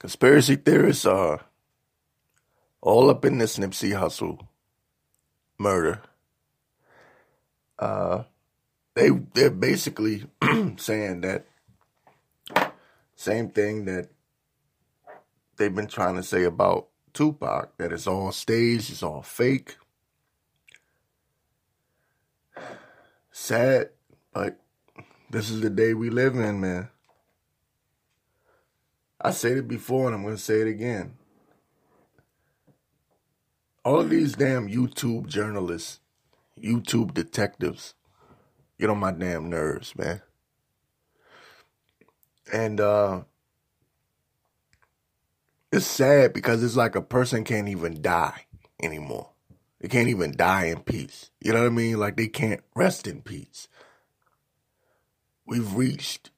Conspiracy 0.00 0.56
theorists 0.56 1.04
are 1.04 1.42
all 2.80 3.10
up 3.10 3.22
in 3.26 3.36
this 3.36 3.58
Nipsey 3.58 3.92
Hussle 3.92 4.46
murder. 5.58 6.00
Uh, 7.78 8.22
they 8.94 9.10
they're 9.10 9.50
basically 9.50 10.24
saying 10.78 11.20
that 11.20 11.44
same 13.14 13.50
thing 13.50 13.84
that 13.84 14.08
they've 15.58 15.74
been 15.74 15.86
trying 15.86 16.16
to 16.16 16.22
say 16.22 16.44
about 16.44 16.88
Tupac 17.12 17.76
that 17.76 17.92
it's 17.92 18.06
all 18.06 18.32
staged, 18.32 18.90
it's 18.90 19.02
all 19.02 19.20
fake. 19.20 19.76
Sad, 23.30 23.90
but 24.32 24.58
this 25.28 25.50
is 25.50 25.60
the 25.60 25.68
day 25.68 25.92
we 25.92 26.08
live 26.08 26.36
in, 26.36 26.60
man. 26.62 26.88
I 29.20 29.32
said 29.32 29.58
it 29.58 29.68
before 29.68 30.06
and 30.06 30.14
I'm 30.14 30.22
going 30.22 30.36
to 30.36 30.42
say 30.42 30.60
it 30.60 30.68
again. 30.68 31.14
All 33.84 34.00
of 34.00 34.10
these 34.10 34.34
damn 34.34 34.68
YouTube 34.68 35.26
journalists, 35.26 36.00
YouTube 36.58 37.14
detectives, 37.14 37.94
get 38.78 38.90
on 38.90 38.98
my 38.98 39.12
damn 39.12 39.48
nerves, 39.50 39.96
man. 39.96 40.22
And 42.52 42.80
uh 42.80 43.22
it's 45.72 45.86
sad 45.86 46.32
because 46.32 46.62
it's 46.64 46.76
like 46.76 46.96
a 46.96 47.02
person 47.02 47.44
can't 47.44 47.68
even 47.68 48.02
die 48.02 48.46
anymore. 48.82 49.30
They 49.80 49.88
can't 49.88 50.08
even 50.08 50.36
die 50.36 50.64
in 50.64 50.80
peace. 50.80 51.30
You 51.40 51.52
know 51.52 51.60
what 51.60 51.66
I 51.66 51.70
mean? 51.70 51.98
Like 51.98 52.16
they 52.16 52.26
can't 52.26 52.60
rest 52.74 53.06
in 53.06 53.22
peace. 53.22 53.68
We've 55.46 55.74
reached 55.74 56.30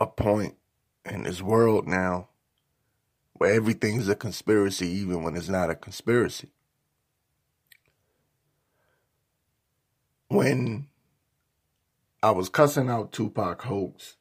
a 0.00 0.06
point 0.06 0.57
in 1.08 1.24
this 1.24 1.42
world 1.42 1.86
now 1.88 2.28
where 3.34 3.54
everything's 3.54 4.08
a 4.08 4.14
conspiracy, 4.16 4.88
even 4.88 5.22
when 5.22 5.36
it's 5.36 5.48
not 5.48 5.70
a 5.70 5.74
conspiracy. 5.74 6.48
When 10.28 10.88
I 12.22 12.32
was 12.32 12.48
cussing 12.48 12.90
out 12.90 13.12
Tupac 13.12 13.62
hoax 13.62 14.16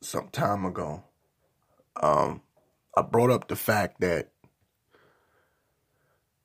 some 0.00 0.28
time 0.28 0.64
ago, 0.66 1.02
um, 2.00 2.42
I 2.96 3.02
brought 3.02 3.30
up 3.30 3.48
the 3.48 3.56
fact 3.56 4.00
that 4.00 4.30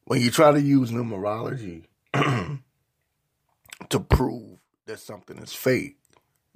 when 0.05 0.21
you 0.21 0.31
try 0.31 0.51
to 0.51 0.61
use 0.61 0.91
numerology 0.91 1.83
to 2.13 3.99
prove 3.99 4.59
that 4.85 4.99
something 4.99 5.37
is 5.39 5.53
fake, 5.53 5.97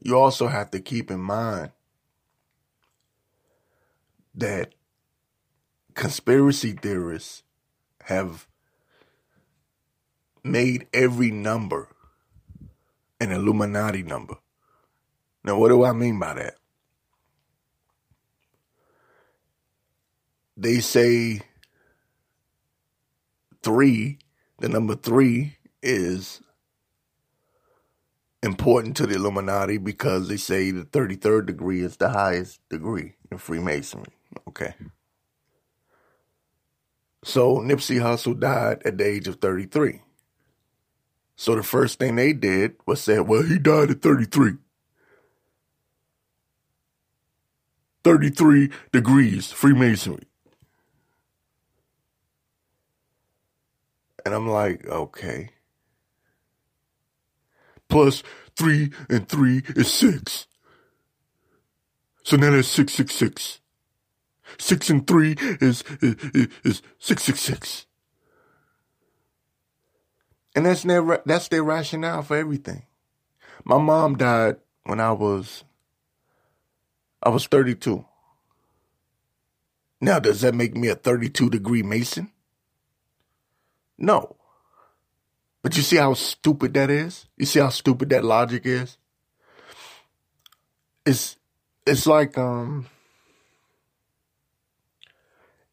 you 0.02 0.18
also 0.18 0.48
have 0.48 0.72
to 0.72 0.80
keep 0.80 1.12
in 1.12 1.20
mind 1.20 1.72
that 4.36 4.74
conspiracy 5.94 6.72
theorists 6.74 7.44
have 8.04 8.48
made 10.44 10.88
every 10.94 11.32
number 11.32 11.90
an 13.20 13.32
Illuminati 13.32 14.02
number. 14.02 14.36
Now, 15.44 15.58
what 15.58 15.70
do 15.70 15.84
I 15.84 15.94
mean 15.94 16.20
by 16.20 16.34
that? 16.34 16.56
They 20.58 20.80
say 20.80 21.42
three, 23.64 24.20
the 24.60 24.70
number 24.70 24.96
three 24.96 25.58
is 25.82 26.42
important 28.44 28.98
to 28.98 29.06
the 29.06 29.16
Illuminati 29.16 29.78
because 29.78 30.28
they 30.28 30.38
say 30.38 30.72
the 30.72 30.84
33rd 30.84 31.46
degree 31.46 31.82
is 31.82 31.98
the 31.98 32.10
highest 32.10 32.60
degree 32.70 33.14
in 33.32 33.38
Freemasonry. 33.38 34.14
Okay. 34.48 34.76
So 37.24 37.58
Nipsey 37.58 38.02
Hussle 38.02 38.40
died 38.40 38.82
at 38.86 38.98
the 38.98 39.06
age 39.06 39.28
of 39.28 39.36
33. 39.38 40.02
So 41.36 41.56
the 41.56 41.64
first 41.64 42.00
thing 42.00 42.16
they 42.16 42.34
did 42.34 42.76
was 42.86 43.02
say, 43.02 43.20
well, 43.20 43.44
he 43.44 43.60
died 43.60 43.92
at 43.92 44.02
33. 44.02 44.54
33 48.04 48.72
degrees 48.92 49.52
Freemasonry. 49.52 50.24
And 54.26 54.36
I'm 54.36 54.48
like, 54.48 54.86
okay. 54.88 55.50
Plus 57.90 58.24
three 58.58 58.92
and 59.10 59.28
three 59.30 59.64
is 59.76 59.94
six. 59.94 60.48
So 62.24 62.38
now 62.38 62.52
that's 62.52 62.68
666. 62.70 63.44
Six 63.44 63.61
and 64.90 65.08
three 65.08 65.36
is, 65.40 65.84
is, 66.02 66.48
is 66.64 66.82
666. 67.00 67.86
And 70.56 70.66
that's 70.66 70.84
their, 70.84 71.22
that's 71.26 71.48
their 71.48 71.64
rationale 71.64 72.24
for 72.24 72.38
everything. 72.38 72.84
My 73.64 73.78
mom 73.78 74.18
died 74.18 74.58
when 74.84 75.00
I 75.00 75.12
was, 75.12 75.64
I 77.24 77.30
was 77.30 77.48
32. 77.48 78.06
Now, 80.02 80.20
does 80.20 80.42
that 80.42 80.56
make 80.56 80.76
me 80.76 80.88
a 80.88 80.96
32 80.96 81.50
degree 81.52 81.84
Mason? 81.84 82.32
No. 83.98 84.36
But 85.62 85.78
you 85.78 85.84
see 85.84 85.98
how 85.98 86.16
stupid 86.16 86.74
that 86.74 86.90
is? 86.90 87.28
You 87.38 87.46
see 87.46 87.60
how 87.60 87.70
stupid 87.70 88.10
that 88.10 88.26
logic 88.26 88.64
is? 88.66 88.98
It's 91.06 91.38
it's 91.86 92.08
like 92.08 92.38
um 92.38 92.88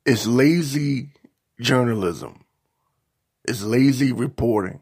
it's 0.09 0.27
lazy 0.27 1.11
journalism. 1.61 2.45
It's 3.45 3.63
lazy 3.63 4.11
reporting. 4.13 4.81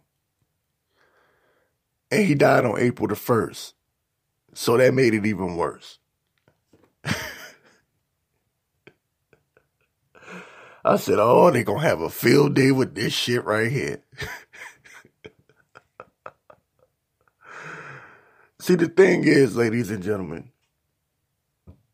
And 2.12 2.24
he 2.24 2.36
died 2.36 2.64
on 2.64 2.78
April 2.78 3.08
the 3.08 3.16
1st. 3.16 3.72
So 4.54 4.76
that 4.76 4.94
made 4.94 5.14
it 5.14 5.26
even 5.26 5.56
worse. 5.56 5.98
I 10.84 10.96
said, 10.96 11.18
oh, 11.18 11.50
they're 11.50 11.64
gonna 11.64 11.80
have 11.80 12.00
a 12.00 12.08
field 12.08 12.54
day 12.54 12.70
with 12.70 12.94
this 12.94 13.12
shit 13.12 13.44
right 13.44 13.70
here. 13.70 14.04
See, 18.60 18.76
the 18.76 18.86
thing 18.86 19.24
is, 19.24 19.56
ladies 19.56 19.90
and 19.90 20.04
gentlemen, 20.04 20.52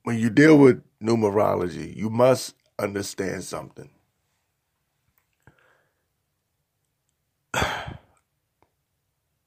when 0.03 0.19
you 0.19 0.28
deal 0.28 0.59
with 0.59 0.82
numerology, 1.03 1.97
you 1.97 2.10
must 2.10 2.54
understand 2.82 3.44
something. 3.44 3.91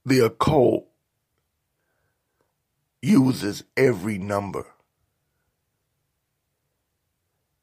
The 0.07 0.19
occult 0.19 0.85
uses 3.01 3.63
every 3.75 4.19
number 4.19 4.67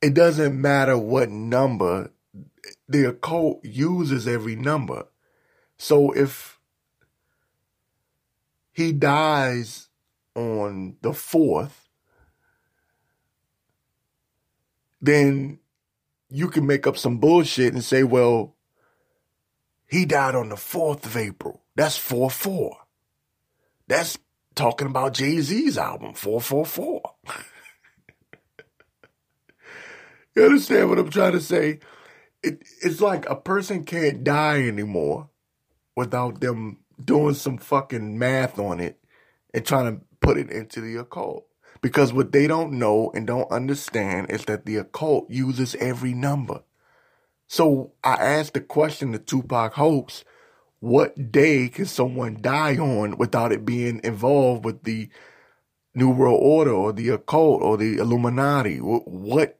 it 0.02 0.14
doesn't 0.14 0.60
matter 0.60 0.98
what 0.98 1.30
number 1.30 2.10
the 2.88 3.08
occult 3.08 3.64
uses 3.64 4.26
every 4.26 4.56
number. 4.56 5.06
So 5.78 6.10
if 6.10 6.58
he 8.72 8.92
dies 8.92 9.88
on 10.34 10.96
the 11.02 11.12
fourth, 11.12 11.88
then 15.00 15.60
you 16.32 16.48
can 16.48 16.66
make 16.66 16.86
up 16.86 16.96
some 16.96 17.18
bullshit 17.18 17.74
and 17.74 17.84
say, 17.84 18.02
well, 18.02 18.56
he 19.86 20.04
died 20.06 20.34
on 20.34 20.48
the 20.48 20.56
4th 20.56 21.04
of 21.04 21.16
April. 21.16 21.62
That's 21.76 21.96
4 21.96 22.30
4. 22.30 22.76
That's 23.88 24.18
talking 24.54 24.86
about 24.86 25.14
Jay 25.14 25.40
Z's 25.40 25.76
album, 25.76 26.14
444. 26.14 27.02
You 30.34 30.46
understand 30.46 30.88
what 30.88 30.98
I'm 30.98 31.10
trying 31.10 31.32
to 31.32 31.40
say? 31.40 31.80
It, 32.42 32.62
it's 32.82 33.00
like 33.00 33.28
a 33.28 33.36
person 33.36 33.84
can't 33.84 34.24
die 34.24 34.62
anymore 34.66 35.28
without 35.94 36.40
them 36.40 36.78
doing 37.02 37.34
some 37.34 37.58
fucking 37.58 38.18
math 38.18 38.58
on 38.58 38.80
it 38.80 38.98
and 39.52 39.64
trying 39.64 39.94
to 39.94 40.04
put 40.20 40.38
it 40.38 40.50
into 40.50 40.80
the 40.80 40.96
occult. 40.96 41.46
Because 41.82 42.12
what 42.12 42.32
they 42.32 42.46
don't 42.48 42.74
know 42.74 43.12
and 43.14 43.26
don't 43.26 43.50
understand 43.52 44.30
is 44.30 44.46
that 44.46 44.66
the 44.66 44.76
occult 44.78 45.30
uses 45.30 45.76
every 45.76 46.14
number. 46.14 46.62
So 47.48 47.92
I 48.04 48.14
asked 48.14 48.54
the 48.54 48.60
question 48.62 49.12
to 49.12 49.18
Tupac 49.20 49.74
hoax, 49.74 50.24
what 50.80 51.32
day 51.32 51.68
can 51.68 51.86
someone 51.86 52.38
die 52.40 52.76
on 52.78 53.18
without 53.18 53.52
it 53.52 53.64
being 53.66 54.00
involved 54.04 54.64
with 54.64 54.84
the 54.84 55.10
New 55.94 56.10
World 56.10 56.40
Order 56.42 56.72
or 56.72 56.92
the 56.92 57.10
occult 57.10 57.62
or 57.62 57.76
the 57.78 57.98
Illuminati? 57.98 58.78
What 58.78 59.58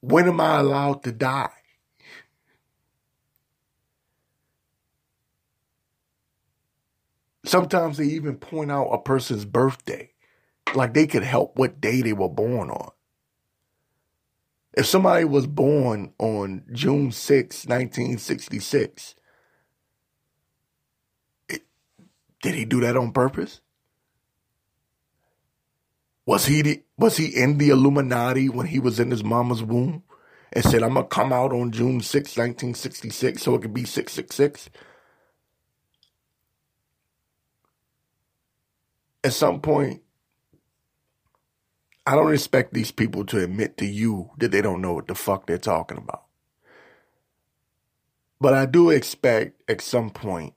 when 0.00 0.28
am 0.28 0.40
I 0.40 0.60
allowed 0.60 1.04
to 1.04 1.12
die? 1.12 1.50
Sometimes 7.46 7.98
they 7.98 8.06
even 8.06 8.36
point 8.38 8.72
out 8.72 8.90
a 8.90 8.98
person's 9.00 9.46
birthday. 9.46 10.11
Like 10.74 10.94
they 10.94 11.06
could 11.06 11.24
help 11.24 11.56
what 11.56 11.80
day 11.80 12.02
they 12.02 12.12
were 12.12 12.28
born 12.28 12.70
on. 12.70 12.90
If 14.74 14.86
somebody 14.86 15.24
was 15.24 15.46
born 15.46 16.14
on 16.18 16.64
June 16.72 17.12
6, 17.12 17.66
1966, 17.66 19.14
it, 21.48 21.62
did 22.42 22.54
he 22.54 22.64
do 22.64 22.80
that 22.80 22.96
on 22.96 23.12
purpose? 23.12 23.60
Was 26.26 26.46
he 26.46 26.62
the, 26.62 26.82
was 26.96 27.16
he 27.16 27.26
in 27.26 27.58
the 27.58 27.70
Illuminati 27.70 28.48
when 28.48 28.66
he 28.66 28.78
was 28.78 29.00
in 29.00 29.10
his 29.10 29.24
mama's 29.24 29.62
womb 29.62 30.04
and 30.52 30.64
said, 30.64 30.82
"I'm 30.82 30.94
gonna 30.94 31.06
come 31.06 31.32
out 31.32 31.52
on 31.52 31.72
June 31.72 32.00
6, 32.00 32.36
1966, 32.36 33.42
so 33.42 33.54
it 33.56 33.62
could 33.62 33.74
be 33.74 33.84
666"? 33.84 34.70
At 39.24 39.32
some 39.34 39.60
point, 39.60 40.02
I 42.06 42.16
don't 42.16 42.34
expect 42.34 42.74
these 42.74 42.90
people 42.90 43.24
to 43.26 43.42
admit 43.42 43.76
to 43.78 43.86
you 43.86 44.30
that 44.38 44.50
they 44.50 44.60
don't 44.60 44.80
know 44.80 44.92
what 44.92 45.06
the 45.06 45.14
fuck 45.14 45.46
they're 45.46 45.58
talking 45.58 45.98
about. 45.98 46.24
But 48.40 48.54
I 48.54 48.66
do 48.66 48.90
expect 48.90 49.70
at 49.70 49.80
some 49.80 50.10
point 50.10 50.54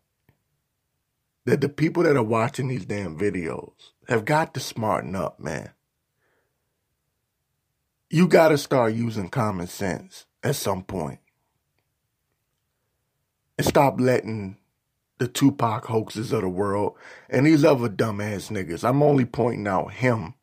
that 1.46 1.62
the 1.62 1.70
people 1.70 2.02
that 2.04 2.18
are 2.18 2.24
watching 2.24 2.68
these 2.68 2.86
damn 2.86 3.18
videos 3.18 3.74
have 4.08 4.26
got 4.26 4.56
to 4.56 4.60
smarten 4.60 5.16
up, 5.16 5.40
man. 5.40 5.70
You 8.10 8.28
got 8.28 8.48
to 8.48 8.58
start 8.58 8.96
using 8.96 9.30
common 9.30 9.68
sense 9.68 10.26
at 10.44 10.56
some 10.56 10.84
point. 10.84 11.20
And 13.60 13.68
stop 13.68 14.00
letting 14.00 14.58
the 15.20 15.28
Tupac 15.28 15.86
hoaxes 15.86 16.32
of 16.32 16.42
the 16.42 16.50
world 16.50 16.98
and 17.30 17.46
these 17.46 17.64
other 17.64 17.88
dumbass 17.88 18.52
niggas. 18.52 18.84
I'm 18.84 19.04
only 19.04 19.26
pointing 19.26 19.68
out 19.68 19.94
him 19.94 20.34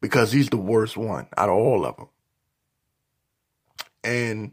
because 0.00 0.32
he's 0.32 0.48
the 0.48 0.56
worst 0.56 0.96
one 0.96 1.26
out 1.36 1.48
of 1.48 1.54
all 1.54 1.84
of 1.84 1.96
them. 1.96 2.08
And 4.02 4.52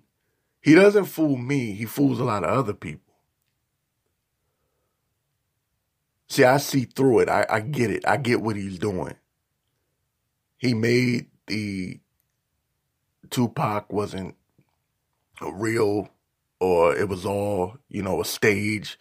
he 0.62 0.76
doesn't 0.76 1.06
fool 1.06 1.38
me, 1.38 1.74
he 1.74 1.86
fools 1.86 2.20
a 2.20 2.26
lot 2.26 2.44
of 2.44 2.50
other 2.50 2.74
people. 2.74 3.14
See, 6.30 6.44
I 6.44 6.58
see 6.58 6.84
through 6.84 7.20
it. 7.20 7.30
I, 7.30 7.46
I 7.50 7.60
get 7.62 7.90
it. 7.90 8.06
I 8.06 8.18
get 8.18 8.42
what 8.42 8.58
he's 8.58 8.78
doing. 8.78 9.16
He 10.58 10.74
made 10.74 11.28
the 11.48 12.00
Tupac 13.30 13.92
wasn't 13.92 14.36
real 15.42 16.10
or 16.60 16.96
it 16.96 17.08
was 17.08 17.26
all, 17.26 17.78
you 17.88 18.02
know, 18.02 18.20
a 18.20 18.26
stage 18.26 19.00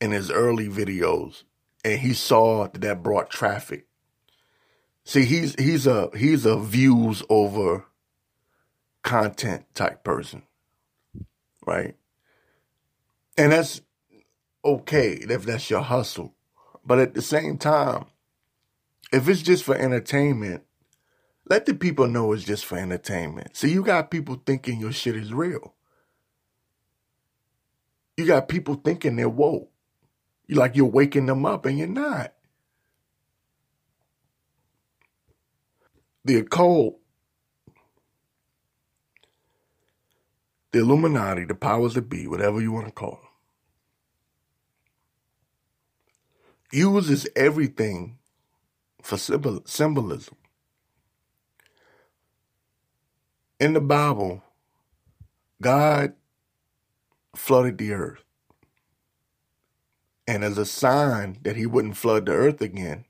in 0.00 0.12
his 0.12 0.30
early 0.30 0.68
videos. 0.68 1.42
And 1.84 2.00
he 2.00 2.14
saw 2.14 2.68
that 2.68 2.80
that 2.80 3.02
brought 3.02 3.28
traffic 3.28 3.86
See, 5.04 5.24
he's 5.24 5.54
he's 5.56 5.86
a 5.86 6.10
he's 6.16 6.46
a 6.46 6.58
views 6.58 7.22
over 7.28 7.84
content 9.02 9.66
type 9.74 10.02
person, 10.02 10.42
right? 11.66 11.94
And 13.36 13.52
that's 13.52 13.82
okay 14.64 15.12
if 15.12 15.44
that's 15.44 15.68
your 15.68 15.82
hustle. 15.82 16.34
But 16.86 16.98
at 17.00 17.14
the 17.14 17.22
same 17.22 17.58
time, 17.58 18.06
if 19.12 19.28
it's 19.28 19.42
just 19.42 19.64
for 19.64 19.76
entertainment, 19.76 20.62
let 21.48 21.66
the 21.66 21.74
people 21.74 22.06
know 22.08 22.32
it's 22.32 22.44
just 22.44 22.64
for 22.64 22.78
entertainment. 22.78 23.56
See, 23.56 23.70
you 23.70 23.84
got 23.84 24.10
people 24.10 24.42
thinking 24.46 24.80
your 24.80 24.92
shit 24.92 25.16
is 25.16 25.32
real. 25.32 25.74
You 28.16 28.26
got 28.26 28.48
people 28.48 28.76
thinking 28.76 29.16
they're 29.16 29.28
woke. 29.28 29.70
You 30.46 30.56
like 30.56 30.76
you're 30.76 30.86
waking 30.86 31.26
them 31.26 31.44
up 31.44 31.66
and 31.66 31.78
you're 31.78 31.88
not. 31.88 32.32
The 36.24 36.36
occult, 36.38 36.98
the 40.72 40.80
Illuminati, 40.80 41.44
the 41.44 41.54
powers 41.54 41.94
that 41.94 42.08
be, 42.08 42.26
whatever 42.26 42.60
you 42.60 42.72
want 42.72 42.86
to 42.86 42.92
call 42.92 43.20
them, 43.22 43.30
uses 46.72 47.26
everything 47.36 48.18
for 49.02 49.18
symbol- 49.18 49.62
symbolism. 49.66 50.36
In 53.60 53.74
the 53.74 53.80
Bible, 53.80 54.42
God 55.62 56.14
flooded 57.36 57.78
the 57.78 57.92
earth. 57.92 58.24
And 60.26 60.44
as 60.44 60.58
a 60.58 60.66
sign 60.66 61.38
that 61.42 61.56
he 61.56 61.66
wouldn't 61.66 61.96
flood 61.96 62.26
the 62.26 62.32
earth 62.32 62.60
again, 62.60 63.04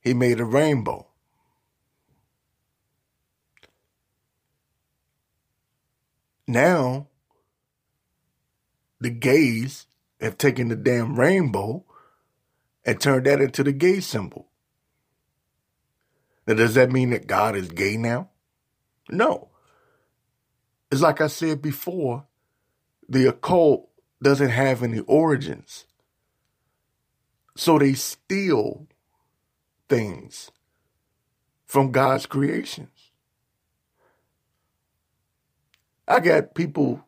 he 0.00 0.14
made 0.14 0.40
a 0.40 0.44
rainbow. 0.44 1.06
Now, 6.46 7.06
the 9.00 9.10
gays 9.10 9.86
have 10.20 10.36
taken 10.36 10.68
the 10.68 10.76
damn 10.76 11.18
rainbow 11.18 11.84
and 12.84 13.00
turned 13.00 13.26
that 13.26 13.40
into 13.40 13.62
the 13.62 13.72
gay 13.72 14.00
symbol. 14.00 14.48
Now, 16.46 16.54
does 16.54 16.74
that 16.74 16.90
mean 16.90 17.10
that 17.10 17.26
God 17.26 17.54
is 17.54 17.68
gay 17.68 17.96
now? 17.96 18.30
No. 19.08 19.48
It's 20.90 21.00
like 21.02 21.20
I 21.20 21.28
said 21.28 21.62
before, 21.62 22.26
the 23.08 23.26
occult 23.26 23.88
doesn't 24.22 24.50
have 24.50 24.82
any 24.82 25.00
origins. 25.00 25.86
So 27.56 27.78
they 27.78 27.94
steal 27.94 28.88
things 29.90 30.52
from 31.66 31.92
God's 31.92 32.26
creations. 32.26 33.12
I 36.08 36.20
got 36.20 36.54
people 36.54 37.04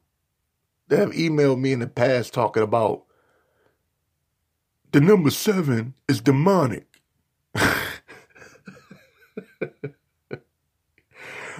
that 0.88 0.98
have 1.00 1.12
emailed 1.12 1.60
me 1.60 1.72
in 1.72 1.80
the 1.80 1.88
past 1.88 2.34
talking 2.34 2.62
about 2.62 3.04
the 4.92 5.00
number 5.00 5.30
seven 5.30 5.94
is 6.08 6.20
demonic. 6.20 6.86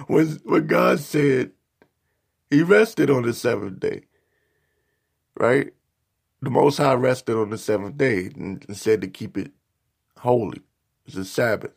when, 0.07 0.27
when 0.43 0.67
God 0.67 0.99
said 0.99 1.51
he 2.49 2.63
rested 2.63 3.09
on 3.09 3.23
the 3.23 3.33
seventh 3.33 3.79
day, 3.79 4.03
right? 5.39 5.73
The 6.41 6.51
Most 6.51 6.77
High 6.77 6.93
rested 6.95 7.37
on 7.37 7.49
the 7.49 7.57
seventh 7.57 7.97
day 7.97 8.29
and, 8.35 8.63
and 8.67 8.77
said 8.77 9.01
to 9.01 9.07
keep 9.07 9.37
it 9.37 9.51
holy. 10.19 10.61
It's 11.05 11.15
a 11.15 11.25
Sabbath. 11.25 11.71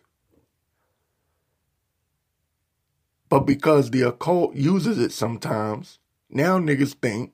But 3.29 3.41
because 3.41 3.91
the 3.91 4.03
occult 4.03 4.55
uses 4.55 4.99
it 4.99 5.13
sometimes, 5.13 5.99
now 6.31 6.59
niggas 6.59 6.95
think 6.95 7.33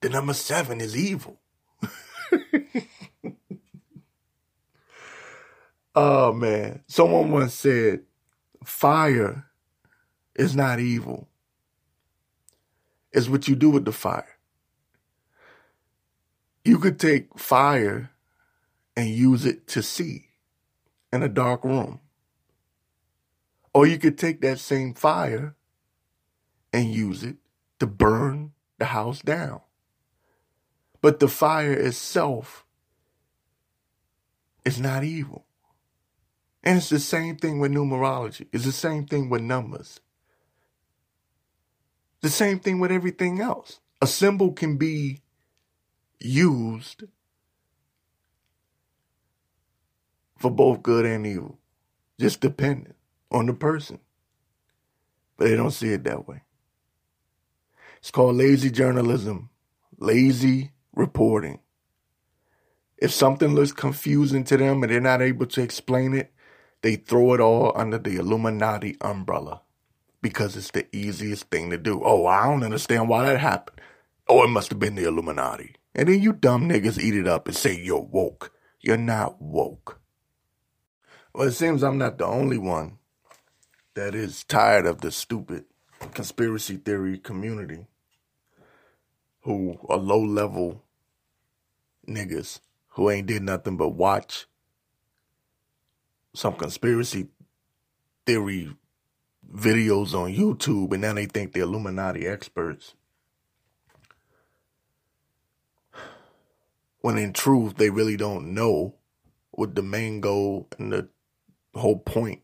the 0.00 0.10
number 0.10 0.34
seven 0.34 0.80
is 0.80 0.96
evil. 0.96 1.40
oh 5.94 6.32
man. 6.32 6.82
Someone 6.86 7.30
once 7.30 7.54
said, 7.54 8.02
fire 8.64 9.46
is 10.34 10.54
not 10.54 10.78
evil. 10.78 11.28
It's 13.12 13.28
what 13.28 13.48
you 13.48 13.54
do 13.54 13.70
with 13.70 13.86
the 13.86 13.92
fire. 13.92 14.28
You 16.64 16.78
could 16.78 16.98
take 16.98 17.38
fire 17.38 18.10
and 18.96 19.08
use 19.08 19.46
it 19.46 19.66
to 19.68 19.82
see 19.82 20.23
in 21.14 21.22
a 21.22 21.28
dark 21.28 21.64
room. 21.64 22.00
Or 23.72 23.86
you 23.86 23.98
could 23.98 24.18
take 24.18 24.40
that 24.40 24.58
same 24.58 24.94
fire 24.94 25.54
and 26.72 26.92
use 26.92 27.22
it 27.22 27.36
to 27.78 27.86
burn 27.86 28.52
the 28.78 28.86
house 28.86 29.20
down. 29.20 29.60
But 31.00 31.20
the 31.20 31.28
fire 31.28 31.72
itself 31.72 32.64
is 34.64 34.80
not 34.80 35.04
evil. 35.04 35.46
And 36.62 36.78
it's 36.78 36.88
the 36.88 36.98
same 36.98 37.36
thing 37.36 37.60
with 37.60 37.72
numerology. 37.72 38.48
It's 38.52 38.64
the 38.64 38.72
same 38.72 39.06
thing 39.06 39.28
with 39.28 39.42
numbers. 39.42 40.00
The 42.22 42.30
same 42.30 42.58
thing 42.58 42.80
with 42.80 42.90
everything 42.90 43.40
else. 43.40 43.80
A 44.00 44.06
symbol 44.06 44.52
can 44.52 44.78
be 44.78 45.20
used 46.18 47.04
for 50.44 50.50
both 50.50 50.82
good 50.82 51.06
and 51.06 51.26
evil, 51.26 51.58
just 52.20 52.42
dependent 52.42 52.96
on 53.30 53.46
the 53.46 53.54
person. 53.54 53.98
But 55.38 55.48
they 55.48 55.56
don't 55.56 55.70
see 55.70 55.88
it 55.88 56.04
that 56.04 56.28
way. 56.28 56.42
It's 57.96 58.10
called 58.10 58.36
lazy 58.36 58.70
journalism, 58.70 59.48
lazy 59.98 60.72
reporting. 60.94 61.60
If 62.98 63.10
something 63.10 63.54
looks 63.54 63.72
confusing 63.72 64.44
to 64.44 64.58
them 64.58 64.82
and 64.82 64.92
they're 64.92 65.00
not 65.00 65.22
able 65.22 65.46
to 65.46 65.62
explain 65.62 66.12
it, 66.12 66.30
they 66.82 66.96
throw 66.96 67.32
it 67.32 67.40
all 67.40 67.72
under 67.74 67.96
the 67.96 68.16
Illuminati 68.16 68.98
umbrella 69.00 69.62
because 70.20 70.58
it's 70.58 70.72
the 70.72 70.94
easiest 70.94 71.44
thing 71.44 71.70
to 71.70 71.78
do. 71.78 72.02
Oh, 72.04 72.26
I 72.26 72.44
don't 72.48 72.62
understand 72.62 73.08
why 73.08 73.24
that 73.24 73.40
happened. 73.40 73.80
Oh, 74.28 74.44
it 74.44 74.48
must 74.48 74.68
have 74.68 74.78
been 74.78 74.96
the 74.96 75.08
Illuminati. 75.08 75.76
And 75.94 76.06
then 76.06 76.20
you 76.20 76.34
dumb 76.34 76.68
niggas 76.68 77.02
eat 77.02 77.14
it 77.14 77.26
up 77.26 77.48
and 77.48 77.56
say 77.56 77.74
you're 77.74 77.98
woke. 77.98 78.52
You're 78.82 78.98
not 78.98 79.40
woke. 79.40 80.02
Well, 81.34 81.48
it 81.48 81.52
seems 81.52 81.82
I'm 81.82 81.98
not 81.98 82.18
the 82.18 82.26
only 82.26 82.58
one 82.58 82.98
that 83.94 84.14
is 84.14 84.44
tired 84.44 84.86
of 84.86 85.00
the 85.00 85.10
stupid 85.10 85.64
conspiracy 86.12 86.76
theory 86.76 87.18
community 87.18 87.88
who 89.40 89.76
are 89.88 89.96
low 89.96 90.22
level 90.22 90.84
niggas 92.08 92.60
who 92.90 93.10
ain't 93.10 93.26
did 93.26 93.42
nothing 93.42 93.76
but 93.76 93.88
watch 93.88 94.46
some 96.34 96.54
conspiracy 96.54 97.26
theory 98.26 98.76
videos 99.52 100.14
on 100.14 100.32
YouTube 100.32 100.92
and 100.92 101.02
now 101.02 101.14
they 101.14 101.26
think 101.26 101.52
they're 101.52 101.64
Illuminati 101.64 102.28
experts. 102.28 102.94
When 107.00 107.18
in 107.18 107.32
truth, 107.32 107.76
they 107.76 107.90
really 107.90 108.16
don't 108.16 108.54
know 108.54 108.94
what 109.50 109.74
the 109.74 109.82
main 109.82 110.20
goal 110.20 110.68
and 110.78 110.92
the 110.92 111.08
whole 111.80 111.98
point 111.98 112.42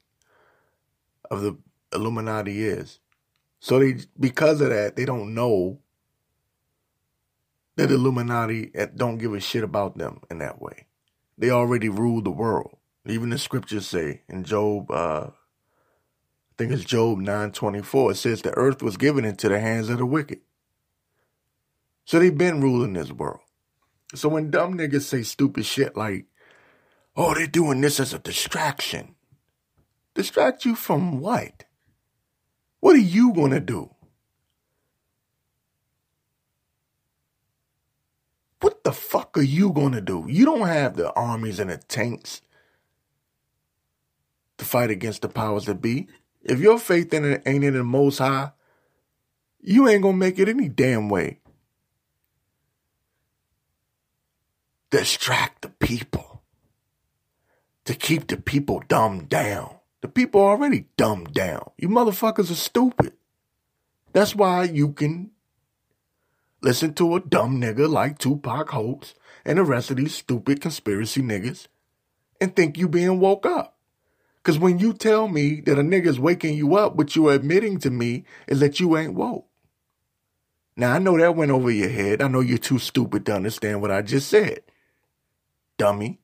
of 1.30 1.42
the 1.42 1.56
Illuminati 1.92 2.64
is. 2.64 2.98
So 3.60 3.78
they, 3.78 3.96
because 4.18 4.60
of 4.60 4.70
that, 4.70 4.96
they 4.96 5.04
don't 5.04 5.34
know 5.34 5.80
that 7.76 7.88
the 7.88 7.94
Illuminati 7.94 8.72
don't 8.94 9.18
give 9.18 9.34
a 9.34 9.40
shit 9.40 9.64
about 9.64 9.96
them 9.96 10.20
in 10.30 10.38
that 10.38 10.60
way. 10.60 10.86
They 11.38 11.50
already 11.50 11.88
rule 11.88 12.22
the 12.22 12.30
world. 12.30 12.76
Even 13.06 13.30
the 13.30 13.38
scriptures 13.38 13.86
say 13.86 14.22
in 14.28 14.44
Job, 14.44 14.90
uh, 14.90 15.28
I 15.30 16.52
think 16.58 16.72
it's 16.72 16.84
Job 16.84 17.18
924, 17.18 18.12
it 18.12 18.14
says 18.16 18.42
the 18.42 18.50
earth 18.56 18.82
was 18.82 18.96
given 18.96 19.24
into 19.24 19.48
the 19.48 19.58
hands 19.58 19.88
of 19.88 19.98
the 19.98 20.06
wicked. 20.06 20.40
So 22.04 22.18
they've 22.18 22.36
been 22.36 22.60
ruling 22.60 22.92
this 22.92 23.12
world. 23.12 23.40
So 24.14 24.28
when 24.28 24.50
dumb 24.50 24.76
niggas 24.76 25.02
say 25.02 25.22
stupid 25.22 25.64
shit 25.64 25.96
like, 25.96 26.26
oh, 27.16 27.34
they're 27.34 27.46
doing 27.46 27.80
this 27.80 28.00
as 28.00 28.12
a 28.12 28.18
distraction. 28.18 29.14
Distract 30.20 30.66
you 30.66 30.74
from 30.74 31.18
what? 31.18 31.64
What 32.80 32.94
are 32.94 32.98
you 32.98 33.32
going 33.32 33.52
to 33.52 33.58
do? 33.58 33.88
What 38.60 38.84
the 38.84 38.92
fuck 38.92 39.38
are 39.38 39.42
you 39.42 39.72
going 39.72 39.92
to 39.92 40.02
do? 40.02 40.26
You 40.28 40.44
don't 40.44 40.68
have 40.68 40.94
the 40.94 41.10
armies 41.14 41.58
and 41.58 41.70
the 41.70 41.78
tanks 41.78 42.42
to 44.58 44.66
fight 44.66 44.90
against 44.90 45.22
the 45.22 45.30
powers 45.30 45.64
that 45.64 45.80
be. 45.80 46.06
If 46.42 46.58
your 46.58 46.78
faith 46.78 47.14
in 47.14 47.24
it 47.24 47.42
ain't 47.46 47.64
in 47.64 47.72
the 47.72 47.82
most 47.82 48.18
high, 48.18 48.50
you 49.62 49.88
ain't 49.88 50.02
going 50.02 50.16
to 50.16 50.18
make 50.18 50.38
it 50.38 50.50
any 50.50 50.68
damn 50.68 51.08
way. 51.08 51.40
Distract 54.90 55.62
the 55.62 55.70
people. 55.70 56.42
To 57.86 57.94
keep 57.94 58.26
the 58.26 58.36
people 58.36 58.82
dumbed 58.86 59.30
down. 59.30 59.79
The 60.00 60.08
people 60.08 60.40
are 60.40 60.50
already 60.50 60.86
dumbed 60.96 61.34
down. 61.34 61.70
You 61.76 61.88
motherfuckers 61.88 62.50
are 62.50 62.54
stupid. 62.54 63.12
That's 64.12 64.34
why 64.34 64.64
you 64.64 64.92
can 64.92 65.30
listen 66.62 66.94
to 66.94 67.16
a 67.16 67.20
dumb 67.20 67.60
nigga 67.60 67.88
like 67.88 68.18
Tupac 68.18 68.70
Holtz 68.70 69.14
and 69.44 69.58
the 69.58 69.64
rest 69.64 69.90
of 69.90 69.96
these 69.96 70.14
stupid 70.14 70.60
conspiracy 70.60 71.22
niggas 71.22 71.68
and 72.40 72.54
think 72.54 72.78
you 72.78 72.88
being 72.88 73.20
woke 73.20 73.46
up. 73.46 73.76
Cause 74.42 74.58
when 74.58 74.78
you 74.78 74.94
tell 74.94 75.28
me 75.28 75.60
that 75.60 75.78
a 75.78 75.82
nigga's 75.82 76.18
waking 76.18 76.56
you 76.56 76.74
up, 76.74 76.96
what 76.96 77.14
you're 77.14 77.34
admitting 77.34 77.78
to 77.80 77.90
me 77.90 78.24
is 78.46 78.60
that 78.60 78.80
you 78.80 78.96
ain't 78.96 79.14
woke. 79.14 79.46
Now 80.76 80.94
I 80.94 80.98
know 80.98 81.18
that 81.18 81.36
went 81.36 81.50
over 81.50 81.70
your 81.70 81.90
head. 81.90 82.22
I 82.22 82.28
know 82.28 82.40
you're 82.40 82.56
too 82.56 82.78
stupid 82.78 83.26
to 83.26 83.34
understand 83.34 83.82
what 83.82 83.90
I 83.90 84.00
just 84.00 84.28
said. 84.28 84.60
Dummy. 85.76 86.20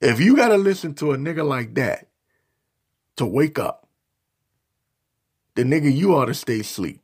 If 0.00 0.18
you 0.20 0.34
gotta 0.36 0.56
listen 0.56 0.94
to 0.94 1.12
a 1.12 1.18
nigga 1.18 1.46
like 1.46 1.74
that 1.74 2.08
to 3.16 3.26
wake 3.26 3.58
up, 3.58 3.86
the 5.56 5.62
nigga 5.62 5.94
you 5.94 6.14
ought 6.16 6.26
to 6.26 6.34
stay 6.34 6.60
asleep. 6.60 7.02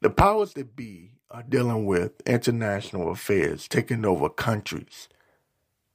The 0.00 0.10
powers 0.10 0.52
that 0.54 0.76
be 0.76 1.12
are 1.30 1.42
dealing 1.42 1.86
with 1.86 2.12
international 2.26 3.10
affairs, 3.10 3.66
taking 3.66 4.04
over 4.04 4.28
countries, 4.28 5.08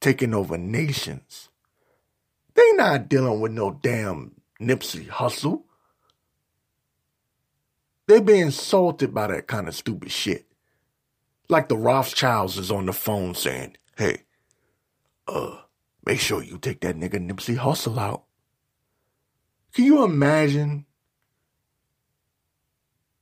taking 0.00 0.34
over 0.34 0.58
nations. 0.58 1.48
They 2.54 2.72
not 2.72 3.08
dealing 3.08 3.40
with 3.40 3.52
no 3.52 3.78
damn 3.82 4.40
Nipsey 4.60 5.08
Hussle. 5.08 5.62
They 8.08 8.20
being 8.20 8.46
insulted 8.46 9.14
by 9.14 9.28
that 9.28 9.46
kind 9.46 9.68
of 9.68 9.76
stupid 9.76 10.10
shit. 10.10 10.47
Like 11.48 11.68
the 11.68 11.76
Rothschilds 11.76 12.58
is 12.58 12.70
on 12.70 12.86
the 12.86 12.92
phone 12.92 13.34
saying, 13.34 13.76
hey, 13.96 14.24
uh, 15.26 15.58
make 16.04 16.20
sure 16.20 16.42
you 16.42 16.58
take 16.58 16.80
that 16.80 16.96
nigga 16.96 17.14
Nipsey 17.14 17.56
Hussle 17.56 17.98
out. 17.98 18.24
Can 19.72 19.84
you 19.84 20.04
imagine 20.04 20.86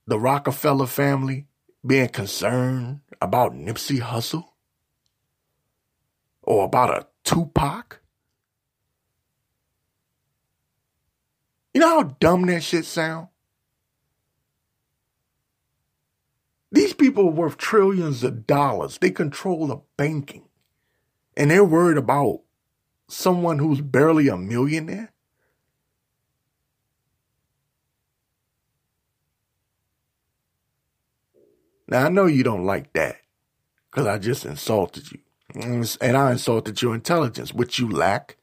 the 0.07 0.19
Rockefeller 0.19 0.87
family 0.87 1.47
being 1.87 2.09
concerned 2.09 3.01
about 3.21 3.53
Nipsey 3.53 4.01
Hussle? 4.01 4.45
Or 6.43 6.65
about 6.65 6.91
a 6.91 7.07
Tupac? 7.25 8.01
You 11.75 11.81
know 11.81 11.89
how 11.89 12.03
dumb 12.21 12.47
that 12.47 12.63
shit 12.63 12.85
sound? 12.85 13.29
These 16.73 16.95
people 16.95 17.29
are 17.29 17.33
worth 17.33 17.57
trillions 17.57 18.25
of 18.25 18.47
dollars. 18.47 18.99
They 18.99 19.11
control 19.11 19.67
the 19.67 19.81
banking. 19.97 20.49
And 21.37 21.51
they're 21.51 21.65
worried 21.65 21.99
about 21.99 22.41
someone 23.09 23.59
who's 23.59 23.81
barely 23.81 24.29
a 24.29 24.37
millionaire? 24.37 25.13
Now, 31.89 32.07
I 32.07 32.09
know 32.09 32.27
you 32.27 32.43
don't 32.43 32.65
like 32.65 32.93
that 32.95 33.17
because 33.91 34.07
I 34.07 34.19
just 34.19 34.45
insulted 34.45 35.13
you. 35.13 35.21
And 36.01 36.17
I 36.17 36.33
insulted 36.33 36.83
your 36.83 36.95
intelligence, 36.95 37.55
which 37.55 37.79
you 37.79 37.89
lack. 37.89 38.37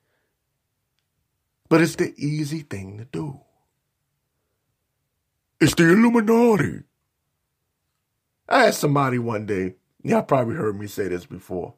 But 1.68 1.82
it's 1.82 1.96
the 1.96 2.14
easy 2.18 2.62
thing 2.62 2.98
to 3.00 3.06
do. 3.06 3.42
It's 5.60 5.76
the 5.76 5.92
Illuminati. 5.92 6.84
I 8.54 8.68
asked 8.68 8.82
somebody 8.82 9.18
one 9.18 9.48
day, 9.48 9.74
y'all 10.04 10.22
probably 10.22 10.54
heard 10.54 10.80
me 10.80 10.86
say 10.86 11.08
this 11.08 11.26
before. 11.26 11.74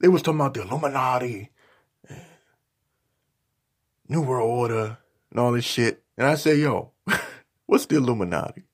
They 0.00 0.08
was 0.08 0.20
talking 0.20 0.38
about 0.38 0.52
the 0.52 0.60
Illuminati, 0.64 1.48
New 4.06 4.20
World 4.20 4.50
Order, 4.50 4.98
and 5.30 5.40
all 5.40 5.52
this 5.52 5.64
shit. 5.64 6.04
And 6.18 6.26
I 6.26 6.34
said, 6.34 6.58
yo, 6.58 6.92
what's 7.64 7.86
the 7.86 7.96
Illuminati? 7.96 8.64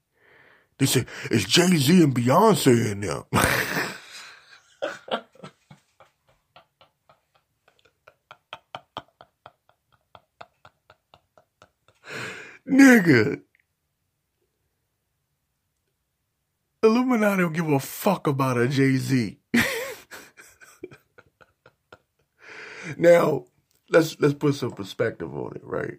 They 0.78 0.86
said, 0.86 1.06
it's 1.30 1.44
Jay-Z 1.44 2.02
and 2.02 2.12
Beyonce 2.12 2.90
in 2.90 3.02
there. 3.02 3.22
Nigga. 12.68 13.42
Illuminati 16.84 17.41
don't 17.52 17.66
give 17.66 17.74
a 17.74 17.80
fuck 17.80 18.26
about 18.26 18.58
a 18.58 18.68
Jay-Z. 18.68 19.38
now, 22.96 23.44
let's 23.90 24.18
let's 24.20 24.34
put 24.34 24.54
some 24.54 24.72
perspective 24.72 25.34
on 25.36 25.52
it, 25.56 25.64
right? 25.64 25.98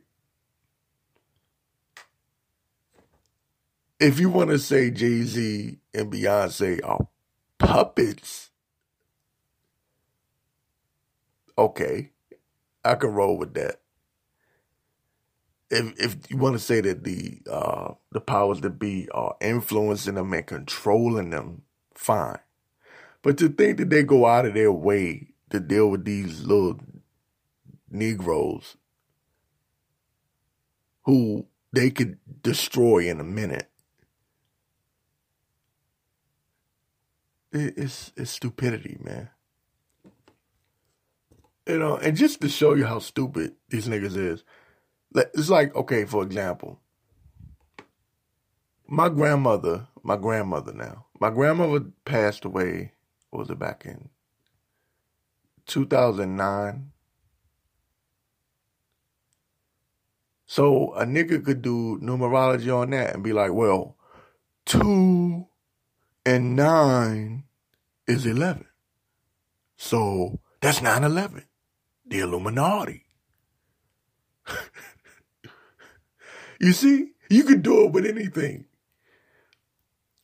if 4.04 4.20
you 4.20 4.30
want 4.30 4.50
to 4.50 4.60
say 4.60 4.92
Jay 4.92 5.22
Z 5.24 5.80
and 5.94 6.12
Beyonce 6.12 6.82
are 6.84 7.08
puppets, 7.58 8.52
okay, 11.58 12.12
I 12.84 12.96
can 12.96 13.12
roll 13.12 13.38
with 13.38 13.54
that. 13.54 13.83
If 15.74 16.00
if 16.00 16.18
you 16.30 16.38
want 16.38 16.54
to 16.54 16.60
say 16.60 16.82
that 16.82 17.04
the 17.04 17.42
uh, 17.50 17.94
the 18.12 18.22
powers 18.22 18.62
that 18.62 18.80
be 18.80 19.10
are 19.10 19.36
influencing 19.42 20.16
them 20.16 20.34
and 20.34 20.46
controlling 20.46 21.32
them, 21.32 21.64
fine. 21.94 22.40
But 23.22 23.38
to 23.38 23.50
think 23.50 23.78
that 23.78 23.90
they 23.90 24.04
go 24.04 24.26
out 24.26 24.46
of 24.46 24.54
their 24.54 24.72
way 24.72 25.34
to 25.50 25.60
deal 25.60 25.90
with 25.90 26.06
these 26.06 26.42
little 26.44 26.80
Negroes 27.90 28.76
who 31.04 31.46
they 31.72 31.90
could 31.90 32.18
destroy 32.42 33.10
in 33.10 33.20
a 33.20 33.24
minute 33.24 33.70
it's 37.54 38.12
it's 38.18 38.32
stupidity, 38.32 38.98
man. 39.00 39.30
You 41.68 41.80
know, 41.80 41.98
and 41.98 42.18
just 42.18 42.42
to 42.42 42.50
show 42.50 42.74
you 42.74 42.86
how 42.86 43.00
stupid 43.00 43.54
these 43.70 43.88
niggas 43.88 44.18
is, 44.18 44.44
it's 45.16 45.50
like 45.50 45.76
okay, 45.76 46.06
for 46.06 46.24
example, 46.24 46.80
my 48.88 49.10
grandmother, 49.10 49.88
my 50.04 50.18
grandmother 50.18 50.74
now, 50.74 51.06
my 51.20 51.30
grandmother 51.30 51.86
passed 52.06 52.46
away. 52.46 52.94
was 53.32 53.50
it 53.50 53.60
back 53.60 53.86
in 53.86 54.10
2009. 55.66 56.92
So 60.46 60.94
a 60.94 61.06
nigga 61.06 61.44
could 61.44 61.62
do 61.62 61.98
numerology 62.00 62.76
on 62.76 62.92
that 62.92 63.16
and 63.16 63.24
be 63.24 63.34
like, 63.34 63.54
well, 63.54 63.96
two 64.66 65.48
and 66.26 66.56
nine 66.56 67.46
is 68.08 68.26
11. 68.26 68.66
So 69.78 70.40
that's 70.62 70.82
9 70.82 71.04
11. 71.04 71.46
The 72.06 72.20
Illuminati. 72.20 73.06
you 76.64 76.74
see, 76.74 77.12
you 77.30 77.44
can 77.44 77.62
do 77.62 77.86
it 77.86 77.92
with 77.92 78.06
anything. 78.06 78.66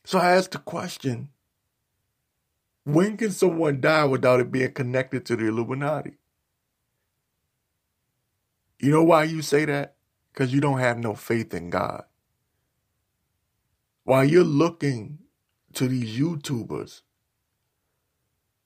So 0.04 0.18
I 0.18 0.36
asked 0.36 0.52
the 0.52 0.58
question 0.58 1.28
when 2.84 3.16
can 3.16 3.30
someone 3.30 3.80
die 3.80 4.04
without 4.04 4.40
it 4.40 4.50
being 4.50 4.72
connected 4.72 5.26
to 5.26 5.36
the 5.36 5.46
Illuminati? 5.46 6.14
You 8.80 8.90
know 8.90 9.04
why 9.04 9.24
you 9.24 9.42
say 9.42 9.66
that? 9.66 9.96
Because 10.32 10.52
you 10.54 10.60
don't 10.60 10.78
have 10.78 10.98
no 10.98 11.14
faith 11.14 11.52
in 11.52 11.70
God. 11.70 12.04
While 14.04 14.24
you're 14.24 14.42
looking 14.44 15.18
to 15.74 15.86
these 15.86 16.18
YouTubers 16.18 17.02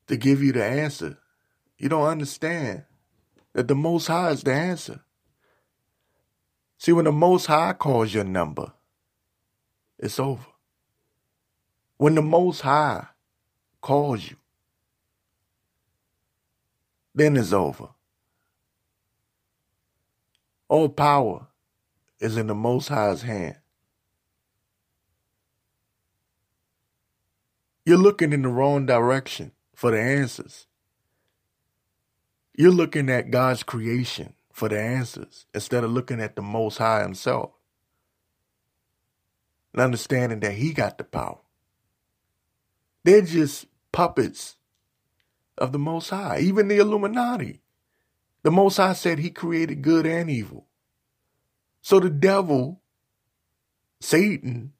to 0.06 0.16
give 0.16 0.42
you 0.42 0.52
the 0.52 0.64
answer, 0.64 1.18
you 1.76 1.88
don't 1.88 2.06
understand 2.06 2.84
that 3.52 3.68
the 3.68 3.74
Most 3.74 4.06
High 4.06 4.30
is 4.30 4.42
the 4.44 4.52
answer. 4.52 5.00
See, 6.84 6.92
when 6.92 7.06
the 7.06 7.12
Most 7.12 7.46
High 7.46 7.72
calls 7.72 8.12
your 8.12 8.24
number, 8.24 8.74
it's 9.98 10.20
over. 10.20 10.44
When 11.96 12.14
the 12.14 12.20
Most 12.20 12.60
High 12.60 13.06
calls 13.80 14.28
you, 14.28 14.36
then 17.14 17.38
it's 17.38 17.54
over. 17.54 17.88
All 20.68 20.90
power 20.90 21.46
is 22.20 22.36
in 22.36 22.48
the 22.48 22.54
Most 22.54 22.88
High's 22.88 23.22
hand. 23.22 23.56
You're 27.86 27.96
looking 27.96 28.34
in 28.34 28.42
the 28.42 28.48
wrong 28.48 28.84
direction 28.84 29.52
for 29.74 29.90
the 29.90 30.02
answers. 30.02 30.66
You're 32.54 32.72
looking 32.72 33.08
at 33.08 33.30
God's 33.30 33.62
creation 33.62 34.34
for 34.54 34.68
the 34.68 34.80
answers 34.80 35.46
instead 35.52 35.82
of 35.82 35.90
looking 35.90 36.20
at 36.20 36.36
the 36.36 36.42
Most 36.42 36.78
High 36.78 37.02
Himself 37.02 37.50
and 39.72 39.82
understanding 39.82 40.38
that 40.40 40.52
He 40.52 40.72
got 40.72 40.96
the 40.96 41.02
power. 41.02 41.40
They're 43.02 43.22
just 43.22 43.66
puppets 43.90 44.54
of 45.58 45.72
the 45.72 45.78
Most 45.80 46.08
High, 46.10 46.38
even 46.38 46.68
the 46.68 46.78
Illuminati. 46.78 47.62
The 48.44 48.52
Most 48.52 48.76
High 48.76 48.92
said 48.92 49.18
He 49.18 49.30
created 49.30 49.82
good 49.82 50.06
and 50.06 50.30
evil. 50.30 50.68
So 51.82 51.98
the 51.98 52.08
devil, 52.08 52.80
Satan, 54.00 54.72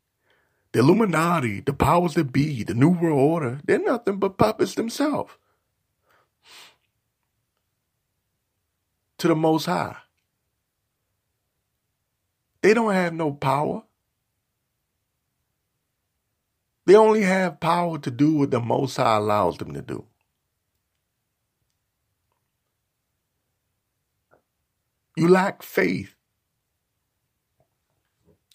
the 0.71 0.78
Illuminati, 0.78 1.61
the 1.61 1.73
powers 1.73 2.14
that 2.14 2.33
be, 2.33 2.62
the 2.62 2.75
New 2.75 2.90
World 2.90 3.19
Order, 3.19 3.61
they're 3.64 3.81
nothing 3.81 4.19
but 4.19 4.38
puppets 4.38 4.76
themselves. 4.76 5.33
To 9.25 9.28
the 9.28 9.35
Most 9.35 9.64
High. 9.64 9.97
They 12.61 12.75
don't 12.75 12.93
have 12.93 13.14
no 13.14 13.33
power. 13.33 13.85
They 16.85 16.95
only 16.95 17.23
have 17.23 17.59
power 17.59 17.97
to 18.00 18.11
do 18.11 18.35
what 18.35 18.50
the 18.50 18.61
Most 18.61 18.99
High 18.99 19.16
allows 19.16 19.57
them 19.57 19.73
to 19.73 19.81
do. 19.81 20.04
You 25.17 25.28
lack 25.28 25.63
faith. 25.63 26.15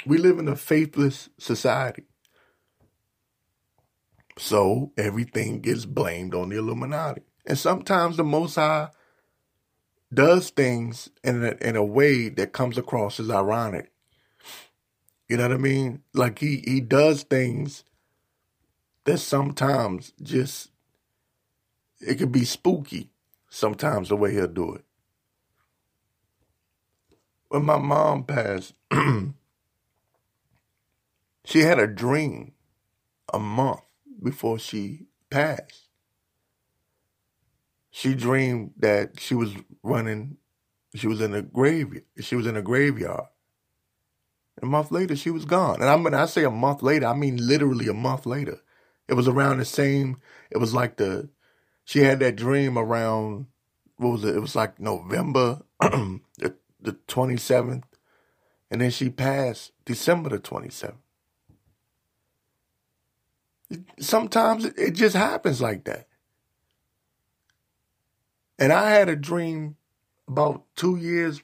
We 0.06 0.20
live 0.20 0.38
in 0.38 0.48
a 0.48 0.56
faithless 0.56 1.30
society. 1.40 2.04
So 4.38 4.92
everything 4.96 5.62
gets 5.62 5.86
blamed 5.86 6.36
on 6.36 6.50
the 6.50 6.58
Illuminati. 6.58 7.24
And 7.48 7.58
sometimes 7.58 8.18
the 8.18 8.24
Most 8.24 8.54
High 8.54 8.90
does 10.14 10.50
things 10.52 11.10
in 11.24 11.44
a, 11.46 11.52
in 11.62 11.76
a 11.76 11.84
way 11.86 12.30
that 12.30 12.54
comes 12.54 12.78
across 12.78 13.20
as 13.20 13.30
ironic. 13.32 13.92
You 15.30 15.38
know 15.38 15.44
what 15.44 15.54
I 15.54 15.60
mean? 15.60 16.04
Like 16.14 16.40
he, 16.40 16.64
he 16.66 16.82
does 16.82 17.24
things 17.24 17.84
that 19.06 19.20
sometimes 19.20 20.14
just, 20.22 20.72
it 22.02 22.16
could 22.18 22.32
be 22.32 22.46
spooky 22.46 23.12
sometimes 23.50 24.10
the 24.10 24.18
way 24.18 24.34
he'll 24.34 24.48
do 24.48 24.76
it. 24.76 24.86
When 27.50 27.66
my 27.66 27.78
mom 27.80 28.26
passed, 28.26 28.74
she 31.46 31.62
had 31.62 31.80
a 31.80 31.88
dream 31.88 32.54
a 33.34 33.40
month 33.40 33.82
before 34.24 34.60
she 34.60 35.08
passed. 35.32 35.89
She 37.92 38.16
dreamed 38.16 38.72
that 38.78 39.20
she 39.20 39.36
was 39.36 39.54
running, 39.84 40.38
she 40.96 41.08
was 41.08 41.22
in 41.22 41.34
a 41.34 41.42
grave, 41.42 42.02
she 42.20 42.36
was 42.36 42.48
in 42.48 42.56
a 42.58 42.62
graveyard. 42.62 43.26
A 44.62 44.66
month 44.66 44.92
later, 44.92 45.16
she 45.16 45.32
was 45.32 45.46
gone. 45.46 45.82
And 45.82 45.90
I 45.90 45.96
mean, 45.96 46.14
I 46.14 46.26
say 46.26 46.44
a 46.44 46.52
month 46.52 46.84
later, 46.84 47.08
I 47.08 47.14
mean 47.14 47.38
literally 47.38 47.88
a 47.88 47.94
month 47.94 48.26
later. 48.26 48.60
It 49.08 49.14
was 49.14 49.28
around 49.28 49.58
the 49.58 49.66
same. 49.66 50.18
It 50.52 50.58
was 50.58 50.74
like 50.74 50.98
the, 50.98 51.30
she 51.86 52.00
had 52.00 52.20
that 52.20 52.36
dream 52.36 52.78
around. 52.78 53.48
What 53.98 54.12
was 54.12 54.24
it? 54.26 54.36
It 54.36 54.40
was 54.40 54.56
like 54.56 54.80
November 54.80 55.62
the 55.80 56.56
the 56.82 56.94
twenty 57.08 57.38
seventh, 57.38 57.86
and 58.72 58.82
then 58.82 58.92
she 58.92 59.10
passed 59.10 59.72
December 59.86 60.30
the 60.30 60.40
twenty 60.40 60.70
seventh 60.70 61.00
sometimes 64.00 64.66
it 64.66 64.92
just 64.92 65.16
happens 65.16 65.62
like 65.62 65.86
that. 65.86 66.08
And 68.60 68.74
I 68.74 68.92
had 68.92 69.08
a 69.08 69.16
dream 69.16 69.78
about 70.28 70.66
two 70.76 70.98
years 70.98 71.42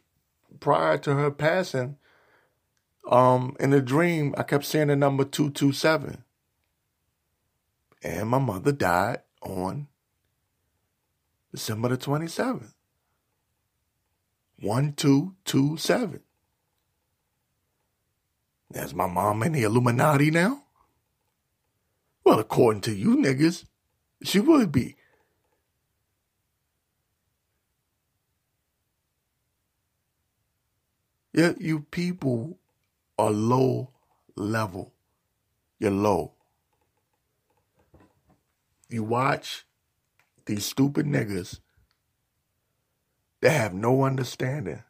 prior 0.59 0.97
to 0.99 1.15
her 1.15 1.31
passing. 1.31 1.97
Um, 3.09 3.55
in 3.59 3.69
the 3.69 3.81
dream, 3.81 4.35
I 4.37 4.43
kept 4.43 4.65
seeing 4.65 4.87
the 4.87 4.97
number 4.97 5.23
227. 5.23 6.23
And 8.03 8.29
my 8.29 8.37
mother 8.37 8.73
died 8.73 9.21
on 9.41 9.87
December 11.51 11.89
the 11.89 11.97
27th. 11.97 12.73
1227. 14.59 16.19
That's 18.71 18.93
my 18.93 19.07
mom 19.07 19.43
in 19.43 19.53
the 19.53 19.63
Illuminati 19.63 20.31
now? 20.31 20.63
Well, 22.25 22.39
according 22.39 22.81
to 22.81 22.93
you 22.93 23.17
niggas, 23.17 23.65
she 24.23 24.39
would 24.39 24.71
be. 24.71 24.97
Yeah, 31.35 31.53
you 31.59 31.81
people 31.81 32.59
are 33.19 33.31
low 33.31 33.91
level. 34.37 34.93
You're 35.79 35.91
low. 35.91 36.33
You 38.89 39.03
watch 39.03 39.65
these 40.45 40.65
stupid 40.65 41.05
niggas 41.05 41.59
that 43.41 43.51
have 43.51 43.73
no 43.73 44.05
understanding 44.05 44.83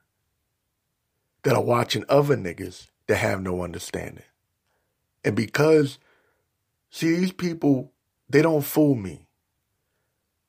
that 1.44 1.56
are 1.56 1.64
watching 1.64 2.06
other 2.08 2.38
niggas 2.38 2.88
that 3.08 3.18
have 3.18 3.42
no 3.42 3.64
understanding. 3.64 4.26
And 5.24 5.36
because 5.36 6.00
See, 6.96 7.14
these 7.14 7.34
people, 7.34 7.92
they 8.30 8.42
don't 8.42 8.62
fool 8.64 8.96
me. 8.96 9.28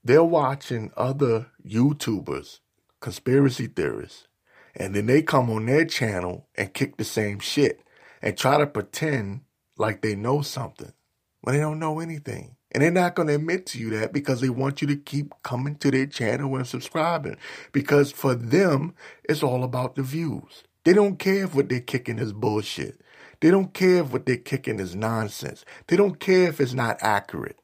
They're 0.04 0.22
watching 0.22 0.92
other 0.96 1.46
YouTubers, 1.66 2.60
conspiracy 3.00 3.66
theorists, 3.66 4.28
and 4.76 4.94
then 4.94 5.06
they 5.06 5.22
come 5.22 5.50
on 5.50 5.66
their 5.66 5.84
channel 5.86 6.46
and 6.54 6.74
kick 6.74 6.96
the 6.96 7.04
same 7.04 7.38
shit 7.38 7.80
and 8.22 8.36
try 8.36 8.58
to 8.58 8.66
pretend 8.66 9.40
like 9.78 10.02
they 10.02 10.14
know 10.14 10.42
something 10.42 10.92
when 11.40 11.54
they 11.54 11.60
don't 11.60 11.78
know 11.78 12.00
anything. 12.00 12.56
And 12.72 12.82
they're 12.82 12.90
not 12.90 13.14
going 13.14 13.28
to 13.28 13.36
admit 13.36 13.64
to 13.66 13.78
you 13.78 13.90
that 13.90 14.12
because 14.12 14.40
they 14.40 14.50
want 14.50 14.82
you 14.82 14.88
to 14.88 14.96
keep 14.96 15.32
coming 15.42 15.76
to 15.76 15.90
their 15.90 16.06
channel 16.06 16.56
and 16.56 16.66
subscribing. 16.66 17.38
Because 17.72 18.12
for 18.12 18.34
them, 18.34 18.94
it's 19.24 19.42
all 19.42 19.64
about 19.64 19.94
the 19.94 20.02
views. 20.02 20.64
They 20.84 20.92
don't 20.92 21.18
care 21.18 21.44
if 21.44 21.54
what 21.54 21.68
they're 21.70 21.80
kicking 21.80 22.18
is 22.18 22.32
bullshit. 22.34 23.00
They 23.40 23.50
don't 23.50 23.72
care 23.72 24.02
if 24.02 24.12
what 24.12 24.26
they're 24.26 24.36
kicking 24.36 24.78
is 24.78 24.94
nonsense. 24.94 25.64
They 25.86 25.96
don't 25.96 26.20
care 26.20 26.48
if 26.48 26.60
it's 26.60 26.74
not 26.74 26.98
accurate. 27.00 27.58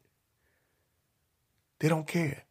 They 1.81 1.88
don't 1.88 2.07
care. 2.07 2.44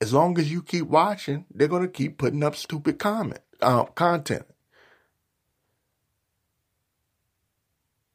As 0.00 0.12
long 0.12 0.38
as 0.38 0.50
you 0.50 0.62
keep 0.62 0.86
watching, 0.86 1.46
they're 1.52 1.68
going 1.68 1.82
to 1.82 1.88
keep 1.88 2.18
putting 2.18 2.42
up 2.42 2.54
stupid 2.54 2.98
comment, 2.98 3.40
uh, 3.60 3.84
content. 3.84 4.46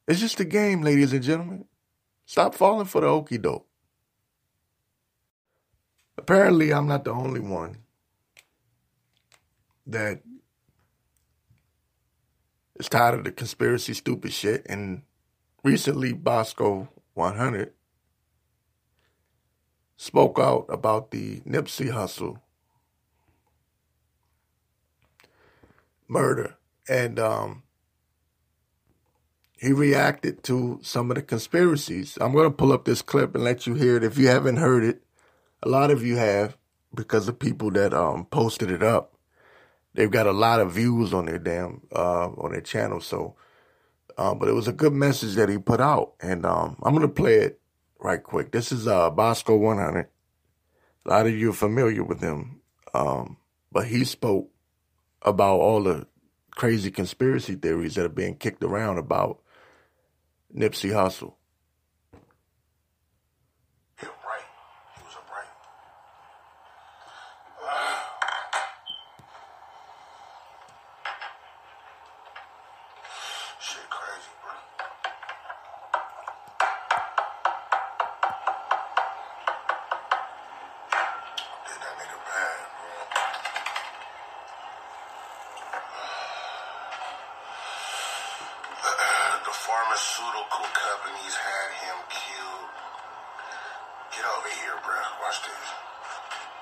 It's 0.07 0.19
just 0.19 0.39
a 0.39 0.45
game, 0.45 0.81
ladies 0.81 1.13
and 1.13 1.23
gentlemen. 1.23 1.65
Stop 2.25 2.55
falling 2.55 2.85
for 2.85 3.01
the 3.01 3.07
okey 3.07 3.37
doke. 3.37 3.67
apparently 6.17 6.71
I'm 6.73 6.87
not 6.87 7.03
the 7.03 7.11
only 7.11 7.39
one 7.39 7.77
that 9.87 10.21
is 12.79 12.87
tired 12.87 13.15
of 13.15 13.23
the 13.23 13.31
conspiracy 13.31 13.93
stupid 13.93 14.31
shit. 14.31 14.65
And 14.67 15.01
recently, 15.63 16.13
Bosco 16.13 16.89
100 17.13 17.73
spoke 19.97 20.39
out 20.39 20.65
about 20.69 21.11
the 21.11 21.41
Nipsey 21.41 21.91
Hussle 21.91 22.39
murder. 26.11 26.57
And 26.89 27.17
um, 27.19 27.63
he 29.57 29.71
reacted 29.71 30.43
to 30.43 30.79
some 30.83 31.09
of 31.09 31.15
the 31.15 31.21
conspiracies. 31.21 32.17
I'm 32.19 32.33
going 32.33 32.49
to 32.49 32.55
pull 32.55 32.73
up 32.73 32.85
this 32.85 33.01
clip 33.01 33.33
and 33.33 33.43
let 33.43 33.65
you 33.65 33.75
hear 33.75 33.97
it. 33.97 34.03
If 34.03 34.17
you 34.17 34.27
haven't 34.27 34.57
heard 34.57 34.83
it, 34.83 35.03
a 35.63 35.69
lot 35.69 35.91
of 35.91 36.03
you 36.03 36.17
have 36.17 36.57
because 36.93 37.27
of 37.27 37.39
people 37.39 37.71
that 37.71 37.93
um, 37.93 38.25
posted 38.25 38.69
it 38.69 38.83
up. 38.83 39.15
They've 39.93 40.11
got 40.11 40.27
a 40.27 40.31
lot 40.31 40.59
of 40.59 40.73
views 40.73 41.13
on 41.13 41.25
their 41.25 41.39
damn 41.39 41.81
uh, 41.93 42.29
on 42.29 42.51
their 42.51 42.61
channel. 42.61 43.01
So, 43.01 43.35
uh, 44.17 44.33
but 44.33 44.47
it 44.47 44.53
was 44.53 44.67
a 44.67 44.73
good 44.73 44.93
message 44.93 45.35
that 45.35 45.49
he 45.49 45.57
put 45.57 45.81
out, 45.81 46.13
and 46.21 46.45
um, 46.45 46.77
I'm 46.81 46.93
gonna 46.93 47.09
play 47.09 47.35
it 47.39 47.59
right 47.99 48.23
quick. 48.23 48.51
This 48.51 48.71
is 48.71 48.87
uh, 48.87 49.09
Bosco 49.09 49.57
100. 49.57 50.07
A 51.05 51.09
lot 51.09 51.27
of 51.27 51.33
you 51.33 51.49
are 51.49 51.53
familiar 51.53 52.05
with 52.05 52.21
him, 52.21 52.61
um, 52.93 53.35
but 53.69 53.87
he 53.87 54.05
spoke 54.05 54.50
about 55.21 55.59
all 55.59 55.83
the 55.83 56.07
crazy 56.51 56.91
conspiracy 56.91 57.55
theories 57.55 57.95
that 57.95 58.05
are 58.05 58.09
being 58.09 58.35
kicked 58.35 58.63
around 58.63 58.97
about 58.97 59.41
Nipsey 60.55 60.91
Hussle. 60.91 61.35
Pharmaceutical 89.91 90.71
companies 90.71 91.35
had 91.35 91.69
him 91.83 91.99
killed. 92.07 92.71
Get 94.15 94.23
over 94.23 94.47
here, 94.63 94.79
bro. 94.87 94.95
Watch 95.19 95.43
this. 95.43 95.67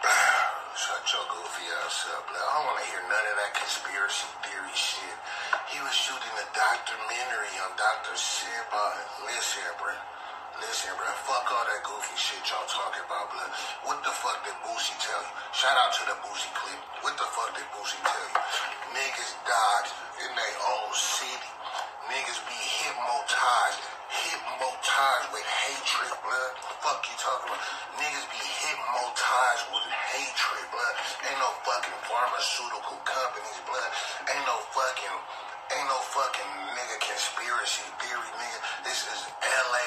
Shut 0.81 1.05
your 1.13 1.29
goofy 1.29 1.69
ass 1.85 2.09
up, 2.09 2.25
bro. 2.25 2.41
I 2.41 2.49
don't 2.57 2.65
want 2.73 2.81
to 2.81 2.89
hear 2.89 3.05
none 3.05 3.25
of 3.29 3.35
that 3.37 3.53
conspiracy 3.53 4.25
theory 4.41 4.73
shit. 4.73 5.17
He 5.69 5.77
was 5.77 5.93
shooting 5.93 6.35
a 6.41 6.47
documentary 6.57 7.53
on 7.69 7.77
Dr. 7.77 8.17
Sebi. 8.17 8.65
Uh, 8.73 8.97
listen, 9.29 9.77
bro. 9.77 9.93
Listen, 10.65 10.97
bro. 10.97 11.05
Fuck 11.29 11.53
all 11.53 11.69
that 11.69 11.85
goofy 11.85 12.17
shit 12.17 12.41
y'all 12.49 12.65
talking 12.65 13.05
about, 13.05 13.29
blood. 13.29 13.53
What 13.85 14.01
the 14.01 14.09
fuck 14.09 14.41
did 14.41 14.57
Boosie 14.65 14.97
tell 15.05 15.21
you? 15.21 15.33
Shout 15.53 15.77
out 15.77 15.93
to 16.01 16.03
the 16.09 16.17
Boosie 16.25 16.49
clip. 16.57 16.81
What 17.05 17.13
the 17.13 17.29
fuck 17.29 17.53
did 17.53 17.69
Boosie 17.77 18.01
tell 18.01 18.25
you? 18.25 18.41
Niggas 18.97 19.37
died 19.45 19.87
in 20.17 20.33
their 20.33 20.55
own 20.65 20.89
city. 20.97 21.58
Niggas 22.09 22.41
be 22.49 22.57
hypnotized, 22.57 23.81
hypnotized 24.09 25.29
with 25.29 25.45
hatred, 25.45 26.09
blood. 26.25 26.53
Fuck 26.81 27.05
you 27.05 27.13
talking 27.21 27.53
about? 27.53 27.61
Niggas 28.01 28.27
be 28.33 28.41
hypnotized 28.41 29.65
with 29.69 29.85
hatred, 30.09 30.65
blood. 30.73 30.95
Ain't 31.29 31.37
no 31.37 31.53
fucking 31.69 31.99
pharmaceutical 32.09 32.97
companies, 33.05 33.61
blood. 33.61 33.91
Ain't 34.25 34.41
no 34.49 34.57
fucking, 34.73 35.17
ain't 35.77 35.85
no 35.85 36.01
fucking 36.09 36.51
nigga 36.73 36.97
conspiracy 36.97 37.85
theory, 38.01 38.29
nigga. 38.41 38.59
This 38.89 39.05
is 39.05 39.19
LA 39.45 39.85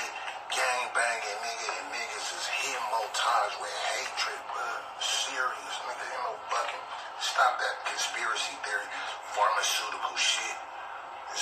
gang 0.54 0.82
banging, 0.94 1.38
nigga, 1.42 1.68
and 1.74 1.86
niggas 1.90 2.28
is 2.38 2.46
hypnotized 2.62 3.58
with 3.58 3.74
hatred, 3.98 4.42
blood. 4.46 4.82
Serious, 5.02 5.74
nigga. 5.90 6.06
Ain't 6.06 6.22
no 6.22 6.38
fucking, 6.54 6.84
stop 7.18 7.58
that 7.58 7.76
conspiracy 7.90 8.54
theory, 8.62 8.86
pharmaceutical. 9.34 10.01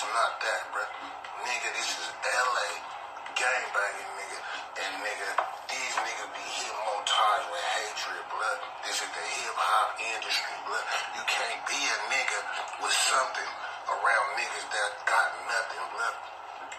It's 0.00 0.08
not 0.16 0.32
that, 0.40 0.64
bro. 0.72 0.80
Nigga, 1.44 1.68
this 1.76 1.92
is 1.92 2.08
LA 2.24 2.68
gangbanging, 3.36 4.12
nigga. 4.16 4.38
And 4.80 4.92
nigga, 5.04 5.30
these 5.68 5.92
niggas 5.92 6.32
be 6.32 6.46
hypnotized 6.56 7.46
with 7.52 7.66
hatred, 7.76 8.24
blood. 8.32 8.58
This 8.80 8.96
is 8.96 9.10
the 9.12 9.24
hip 9.28 9.56
hop 9.60 10.00
industry, 10.00 10.56
blood. 10.64 10.86
You 11.12 11.24
can't 11.28 11.60
be 11.68 11.76
a 11.76 11.96
nigga 12.16 12.40
with 12.80 12.96
something 13.12 13.50
around 13.92 14.26
niggas 14.40 14.72
that 14.72 14.90
got 15.04 15.36
nothing, 15.52 15.84
blood. 15.92 16.16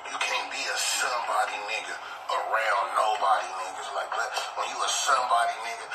You 0.10 0.18
can't 0.18 0.50
be 0.50 0.66
a 0.66 0.78
somebody 0.82 1.62
nigga 1.70 1.94
around 2.26 2.86
nobody 2.98 3.50
niggas 3.54 3.90
like 3.94 4.10
that. 4.18 4.30
When 4.58 4.66
you 4.66 4.82
a 4.82 4.90
somebody 4.90 5.62
nigga, 5.62 5.86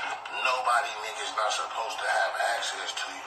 nobody 0.47 0.93
niggas 1.03 1.35
not 1.35 1.51
supposed 1.51 1.99
to 1.99 2.07
have 2.07 2.33
access 2.55 2.95
to 2.95 3.07
you 3.11 3.26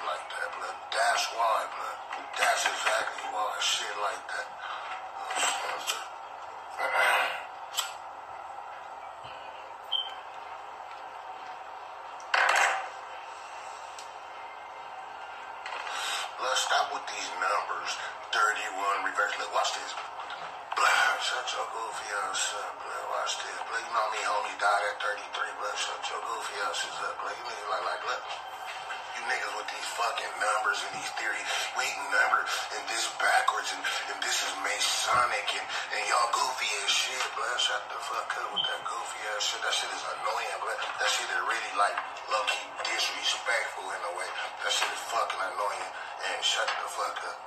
fucking 30.20 30.36
numbers 30.44 30.84
and 30.84 30.92
these 31.00 31.12
theories. 31.16 31.48
We 31.80 31.88
ain't 31.88 32.12
number 32.12 32.44
and 32.44 32.84
this 32.92 33.08
backwards 33.16 33.72
and, 33.72 33.80
and 34.12 34.20
this 34.20 34.44
is 34.44 34.52
Masonic 34.60 35.48
and, 35.56 35.64
and 35.96 36.02
y'all 36.12 36.28
goofy 36.36 36.68
as 36.84 36.92
shit, 36.92 37.24
blah. 37.40 37.56
Shut 37.56 37.80
the 37.88 38.00
fuck 38.04 38.28
up 38.36 38.52
with 38.52 38.68
that 38.68 38.84
goofy 38.84 39.20
ass 39.32 39.48
shit. 39.48 39.64
That 39.64 39.72
shit 39.72 39.88
is 39.96 40.04
annoying, 40.04 40.60
blah. 40.60 40.76
That 40.76 41.08
shit 41.08 41.24
is 41.24 41.40
really 41.40 41.74
like 41.80 41.96
low-key 42.28 42.68
disrespectful 42.84 43.88
in 43.96 44.02
a 44.12 44.14
way. 44.20 44.30
That 44.60 44.72
shit 44.76 44.92
is 44.92 45.04
fucking 45.08 45.40
annoying. 45.40 45.92
And 46.20 46.40
shut 46.44 46.68
the 46.68 46.88
fuck 46.92 47.20
up. 47.32 47.40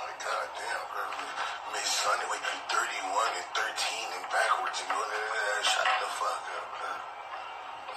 Like, 0.00 0.16
goddamn. 0.16 0.84
Masonic, 1.76 2.28
wait, 2.32 2.44
31 2.72 3.36
and 3.36 3.48
13 3.52 4.16
and 4.16 4.24
backwards 4.32 4.80
and 4.80 4.90
all. 4.96 5.12
Shut 5.60 5.88
the 6.00 6.08
fuck 6.08 6.44
up. 6.56 7.19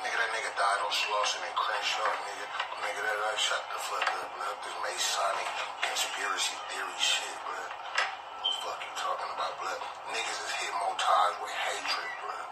Nigga, 0.03 0.19
that 0.19 0.31
nigga 0.35 0.51
died 0.59 0.81
on 0.83 0.91
Slauson 0.91 1.39
and 1.47 1.55
Crenshaw, 1.55 2.03
nigga. 2.27 2.45
Nigga, 2.83 3.01
that 3.07 3.17
like, 3.23 3.39
shut 3.39 3.63
the 3.71 3.79
fuck 3.87 4.03
up, 4.19 4.27
blood. 4.35 4.57
This 4.59 4.75
Masonic 4.83 5.49
conspiracy 5.79 6.59
theory 6.67 6.99
shit, 6.99 7.37
blood. 7.47 7.71
What 8.43 8.51
the 8.51 8.59
fuck 8.67 8.79
you 8.83 8.91
talking 8.99 9.31
about, 9.31 9.55
blood? 9.63 9.79
Niggas 10.11 10.39
is 10.43 10.51
hypnotized 10.59 11.39
with 11.39 11.55
hatred, 11.55 12.11
blood. 12.19 12.42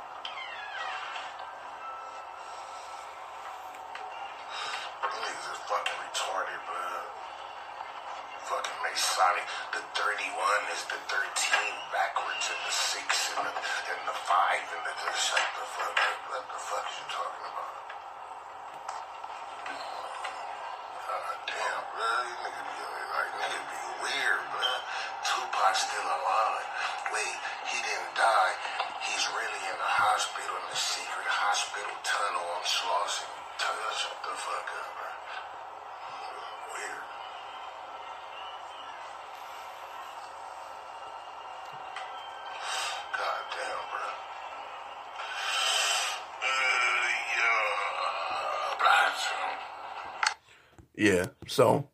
Yeah, 51.02 51.28
so 51.48 51.90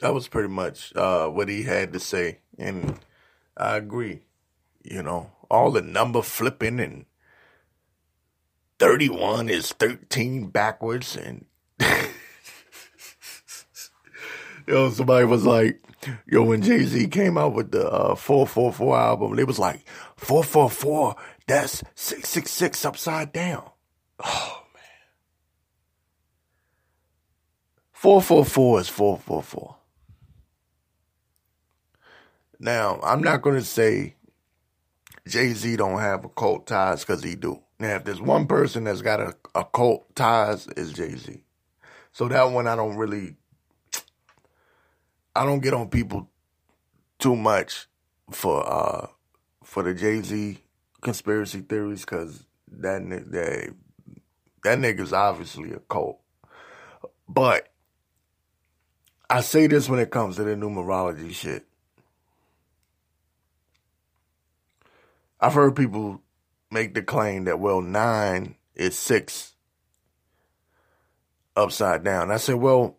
that 0.00 0.12
was 0.12 0.28
pretty 0.28 0.48
much 0.48 0.94
uh, 0.94 1.28
what 1.28 1.48
he 1.48 1.62
had 1.62 1.92
to 1.94 2.00
say, 2.00 2.40
and 2.58 2.98
I 3.56 3.76
agree. 3.76 4.20
You 4.82 5.02
know, 5.02 5.30
all 5.50 5.70
the 5.70 5.82
number 5.82 6.22
flipping 6.22 6.80
and 6.80 7.06
31 8.78 9.48
is 9.50 9.72
13 9.72 10.48
backwards 10.48 11.14
and 11.14 11.44
yo 14.66 14.88
somebody 14.90 15.26
was 15.26 15.44
like 15.44 15.82
yo 16.26 16.42
when 16.42 16.62
Jay-Z 16.62 17.08
came 17.08 17.36
out 17.36 17.52
with 17.52 17.72
the 17.72 17.86
uh, 17.86 18.14
444 18.14 18.98
album 18.98 19.36
they 19.36 19.44
was 19.44 19.58
like 19.58 19.86
444 20.16 21.14
that's 21.46 21.82
666 21.94 22.86
upside 22.86 23.34
down 23.34 23.68
oh 24.24 24.62
man 24.72 24.82
444 28.00 28.80
is 28.80 28.88
444 28.88 29.76
now 32.58 33.00
I'm 33.02 33.22
not 33.22 33.42
going 33.42 33.56
to 33.56 33.64
say 33.64 34.14
Jay-Z 35.26 35.76
don't 35.76 36.00
have 36.00 36.24
occult 36.24 36.66
ties 36.66 37.04
because 37.04 37.22
he 37.22 37.34
do 37.34 37.62
now, 37.80 37.96
if 37.96 38.04
there's 38.04 38.20
one 38.20 38.46
person 38.46 38.84
that's 38.84 39.00
got 39.00 39.20
a, 39.20 39.34
a 39.54 39.64
cult 39.64 40.14
ties, 40.14 40.66
is 40.76 40.92
Jay 40.92 41.16
Z. 41.16 41.42
So 42.12 42.28
that 42.28 42.50
one 42.50 42.66
I 42.66 42.76
don't 42.76 42.96
really, 42.96 43.36
I 45.34 45.46
don't 45.46 45.60
get 45.60 45.72
on 45.72 45.88
people 45.88 46.28
too 47.18 47.34
much 47.34 47.86
for 48.30 48.70
uh 48.70 49.06
for 49.64 49.82
the 49.82 49.94
Jay 49.94 50.20
Z 50.20 50.58
conspiracy 51.00 51.60
theories 51.62 52.02
because 52.02 52.44
that 52.70 53.00
that 53.08 53.74
that 54.62 54.78
nigga's 54.78 55.14
obviously 55.14 55.72
a 55.72 55.78
cult. 55.78 56.20
But 57.26 57.68
I 59.32 59.42
say 59.42 59.68
this 59.68 59.88
when 59.88 60.00
it 60.00 60.10
comes 60.10 60.34
to 60.36 60.42
the 60.42 60.56
numerology 60.56 61.32
shit. 61.32 61.64
I've 65.38 65.54
heard 65.54 65.76
people 65.76 66.20
make 66.68 66.94
the 66.94 67.02
claim 67.02 67.44
that, 67.44 67.60
well, 67.60 67.80
nine 67.80 68.56
is 68.74 68.98
six 68.98 69.54
upside 71.56 72.02
down. 72.02 72.32
I 72.32 72.38
said, 72.38 72.56
well, 72.56 72.96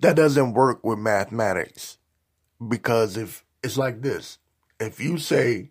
that 0.00 0.16
doesn't 0.16 0.52
work 0.52 0.84
with 0.84 0.98
mathematics 0.98 1.98
because 2.66 3.16
if 3.16 3.44
it's 3.62 3.78
like 3.78 4.02
this, 4.02 4.38
if 4.80 4.98
you 4.98 5.18
say 5.18 5.70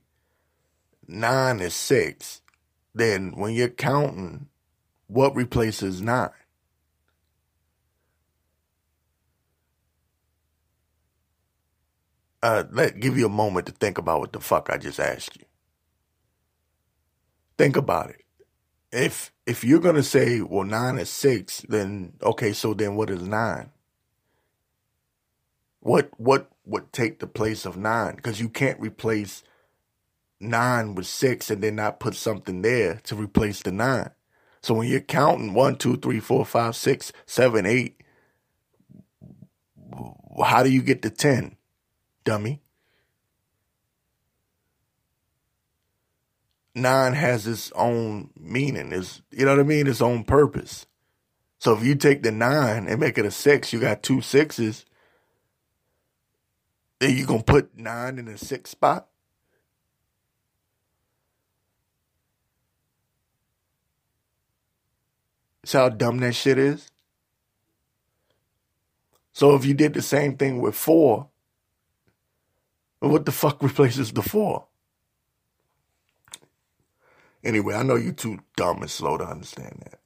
nine 1.09 1.59
is 1.59 1.73
six, 1.73 2.41
then 2.95 3.33
when 3.35 3.53
you're 3.53 3.67
counting, 3.67 4.47
what 5.07 5.35
replaces 5.35 6.01
nine? 6.01 6.29
Uh, 12.43 12.63
let 12.71 12.99
give 12.99 13.17
you 13.17 13.25
a 13.25 13.29
moment 13.29 13.67
to 13.67 13.73
think 13.73 13.97
about 13.97 14.21
what 14.21 14.33
the 14.33 14.39
fuck 14.39 14.69
I 14.71 14.77
just 14.77 14.99
asked 14.99 15.37
you. 15.37 15.45
Think 17.57 17.75
about 17.77 18.11
it. 18.11 18.23
If 18.91 19.31
if 19.45 19.63
you're 19.63 19.79
gonna 19.79 20.03
say, 20.03 20.41
well, 20.41 20.65
nine 20.65 20.97
is 20.99 21.09
six, 21.09 21.65
then 21.69 22.13
okay, 22.23 22.53
so 22.53 22.73
then 22.73 22.95
what 22.95 23.09
is 23.09 23.21
nine? 23.23 23.71
What 25.81 26.11
what 26.17 26.49
would 26.65 26.93
take 26.93 27.19
the 27.19 27.27
place 27.27 27.65
of 27.65 27.77
nine? 27.77 28.15
Because 28.15 28.41
you 28.41 28.49
can't 28.49 28.79
replace 28.79 29.43
nine 30.39 30.95
with 30.95 31.07
six 31.07 31.49
and 31.51 31.63
then 31.63 31.75
not 31.77 31.99
put 31.99 32.15
something 32.15 32.61
there 32.61 33.01
to 33.05 33.15
replace 33.15 33.61
the 33.61 33.71
nine. 33.71 34.11
So 34.61 34.73
when 34.75 34.87
you're 34.89 35.01
counting 35.01 35.53
one, 35.53 35.77
two, 35.77 35.97
three, 35.97 36.19
four, 36.19 36.45
five, 36.45 36.75
six, 36.75 37.13
seven, 37.25 37.65
eight, 37.65 38.01
how 40.43 40.63
do 40.63 40.71
you 40.71 40.81
get 40.81 41.01
to 41.03 41.11
ten? 41.11 41.57
Dummy. 42.23 42.61
Nine 46.75 47.13
has 47.13 47.47
its 47.47 47.71
own 47.73 48.29
meaning. 48.39 48.91
It's 48.93 49.21
you 49.31 49.45
know 49.45 49.51
what 49.51 49.59
I 49.59 49.63
mean? 49.63 49.87
Its 49.87 50.01
own 50.01 50.23
purpose. 50.23 50.85
So 51.57 51.75
if 51.75 51.83
you 51.83 51.95
take 51.95 52.23
the 52.23 52.31
nine 52.31 52.87
and 52.87 52.99
make 52.99 53.17
it 53.17 53.25
a 53.25 53.31
six, 53.31 53.73
you 53.73 53.79
got 53.79 54.01
two 54.01 54.21
sixes. 54.21 54.85
Then 56.99 57.15
you 57.15 57.25
gonna 57.25 57.43
put 57.43 57.77
nine 57.77 58.17
in 58.17 58.25
the 58.25 58.37
six 58.37 58.69
spot. 58.69 59.07
See 65.65 65.77
how 65.77 65.89
dumb 65.89 66.17
that 66.19 66.33
shit 66.33 66.57
is? 66.57 66.89
So 69.33 69.55
if 69.55 69.65
you 69.65 69.73
did 69.73 69.93
the 69.93 70.01
same 70.01 70.35
thing 70.35 70.61
with 70.61 70.75
four, 70.75 71.27
what 72.99 73.25
the 73.25 73.31
fuck 73.31 73.63
replaces 73.63 74.11
the 74.13 74.21
four? 74.21 74.67
Anyway, 77.43 77.75
I 77.75 77.83
know 77.83 77.95
you're 77.95 78.13
too 78.13 78.39
dumb 78.57 78.81
and 78.81 78.91
slow 78.91 79.17
to 79.17 79.25
understand 79.25 79.81
that. 79.85 79.99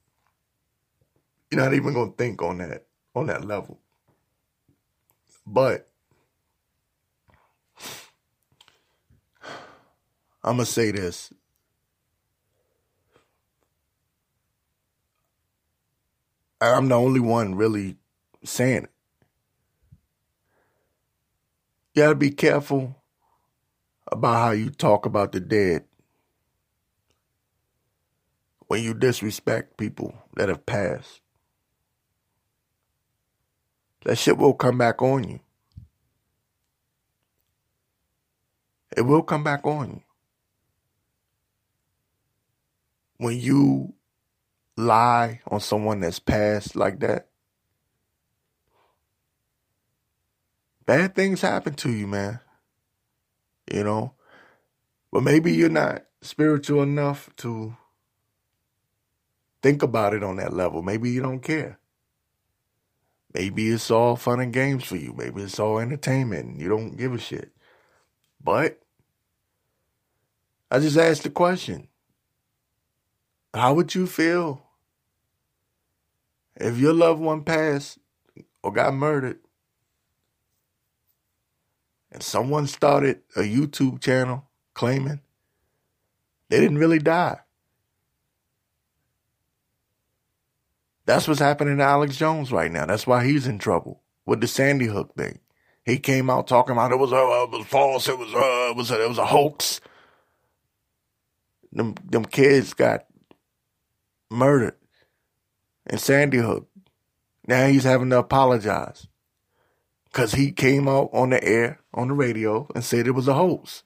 You're 1.51 1.61
not 1.61 1.73
even 1.73 1.93
gonna 1.93 2.11
think 2.11 2.41
on 2.41 2.59
that 2.59 2.85
on 3.15 3.27
that 3.27 3.45
level. 3.45 3.79
But 5.47 5.89
I'm 10.43 10.57
gonna 10.57 10.65
say 10.65 10.91
this. 10.91 11.33
I'm 16.61 16.89
the 16.89 16.95
only 16.95 17.21
one 17.21 17.55
really 17.55 17.97
saying 18.45 18.85
it. 18.85 18.92
You 21.93 22.03
gotta 22.03 22.15
be 22.15 22.31
careful 22.31 22.95
about 24.11 24.35
how 24.35 24.51
you 24.51 24.71
talk 24.71 25.05
about 25.05 25.31
the 25.31 25.39
dead 25.39 25.85
when 28.67 28.81
you 28.81 28.95
disrespect 28.95 29.77
people 29.77 30.15
that 30.35 30.49
have 30.49 30.65
passed. 30.65 31.21
That 34.05 34.17
shit 34.17 34.37
will 34.37 34.55
come 34.55 34.77
back 34.79 35.01
on 35.01 35.23
you. 35.23 35.39
It 38.97 39.01
will 39.01 39.23
come 39.23 39.43
back 39.43 39.65
on 39.65 39.89
you. 39.89 40.03
When 43.17 43.39
you 43.39 43.93
lie 44.75 45.41
on 45.47 45.59
someone 45.59 45.99
that's 45.99 46.19
passed 46.19 46.75
like 46.75 46.99
that, 47.01 47.27
bad 50.85 51.15
things 51.15 51.41
happen 51.41 51.73
to 51.75 51.91
you, 51.91 52.07
man. 52.07 52.39
You 53.71 53.83
know? 53.83 54.13
But 55.11 55.23
maybe 55.23 55.53
you're 55.53 55.69
not 55.69 56.03
spiritual 56.21 56.81
enough 56.81 57.29
to 57.37 57.75
think 59.61 59.83
about 59.83 60.13
it 60.13 60.23
on 60.23 60.37
that 60.37 60.53
level. 60.53 60.81
Maybe 60.81 61.11
you 61.11 61.21
don't 61.21 61.41
care. 61.41 61.79
Maybe 63.33 63.69
it's 63.69 63.89
all 63.89 64.15
fun 64.15 64.39
and 64.39 64.53
games 64.53 64.83
for 64.83 64.95
you. 64.95 65.13
Maybe 65.17 65.41
it's 65.41 65.59
all 65.59 65.79
entertainment. 65.79 66.45
And 66.45 66.61
you 66.61 66.69
don't 66.69 66.97
give 66.97 67.13
a 67.13 67.17
shit. 67.17 67.51
But 68.43 68.79
I 70.69 70.79
just 70.79 70.97
asked 70.97 71.23
the 71.23 71.29
question 71.29 71.87
How 73.53 73.73
would 73.73 73.95
you 73.95 74.07
feel 74.07 74.61
if 76.55 76.77
your 76.77 76.93
loved 76.93 77.21
one 77.21 77.43
passed 77.43 77.97
or 78.61 78.71
got 78.71 78.93
murdered 78.93 79.39
and 82.13 82.21
someone 82.21 82.67
started 82.67 83.21
a 83.35 83.41
YouTube 83.41 83.99
channel 83.99 84.45
claiming 84.75 85.19
they 86.49 86.59
didn't 86.59 86.77
really 86.77 86.99
die. 86.99 87.39
That's 91.05 91.27
what's 91.27 91.39
happening 91.39 91.77
to 91.77 91.83
Alex 91.83 92.15
Jones 92.15 92.51
right 92.51 92.71
now. 92.71 92.85
That's 92.85 93.07
why 93.07 93.25
he's 93.25 93.47
in 93.47 93.57
trouble 93.57 94.01
with 94.25 94.39
the 94.39 94.47
Sandy 94.47 94.85
Hook 94.85 95.15
thing. 95.15 95.39
He 95.85 95.97
came 95.97 96.29
out 96.29 96.47
talking 96.47 96.71
about 96.71 96.91
it 96.93 96.99
was 96.99 97.11
uh, 97.11 97.17
it 97.17 97.49
was 97.49 97.65
false. 97.65 98.07
It 98.07 98.17
was 98.17 98.33
uh, 98.33 98.69
it 98.69 98.77
was 98.77 98.91
a, 98.91 99.03
it 99.03 99.09
was 99.09 99.17
a 99.17 99.25
hoax. 99.25 99.81
Them 101.73 101.95
them 102.05 102.23
kids 102.23 102.73
got 102.73 103.05
murdered 104.31 104.77
in 105.89 105.97
Sandy 105.97 106.37
Hook. 106.37 106.69
Now 107.47 107.67
he's 107.67 107.83
having 107.83 108.11
to 108.11 108.19
apologize 108.19 109.07
because 110.13 110.33
he 110.33 110.51
came 110.51 110.87
out 110.87 111.09
on 111.11 111.31
the 111.31 111.43
air, 111.43 111.79
on 111.91 112.09
the 112.09 112.13
radio, 112.13 112.67
and 112.75 112.83
said 112.83 113.07
it 113.07 113.11
was 113.11 113.27
a 113.27 113.33
hoax. 113.33 113.81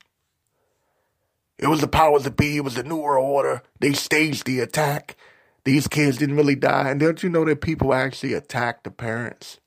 It 1.58 1.68
was 1.68 1.80
the 1.80 1.88
powers 1.88 2.26
that 2.26 2.36
be, 2.36 2.58
it 2.58 2.66
was 2.66 2.76
the 2.76 2.84
New 2.84 2.98
World 2.98 3.26
Order. 3.26 3.64
They 3.80 3.94
staged 3.94 4.46
the 4.46 4.60
attack. 4.60 5.16
These 5.64 5.88
kids 5.88 6.18
didn't 6.18 6.36
really 6.36 6.56
die. 6.56 6.90
And 6.90 7.00
don't 7.00 7.24
you 7.24 7.30
know 7.30 7.46
that 7.46 7.62
people 7.62 7.94
actually 7.94 8.34
attacked 8.34 8.84
the 8.84 8.92
parents? 8.92 9.60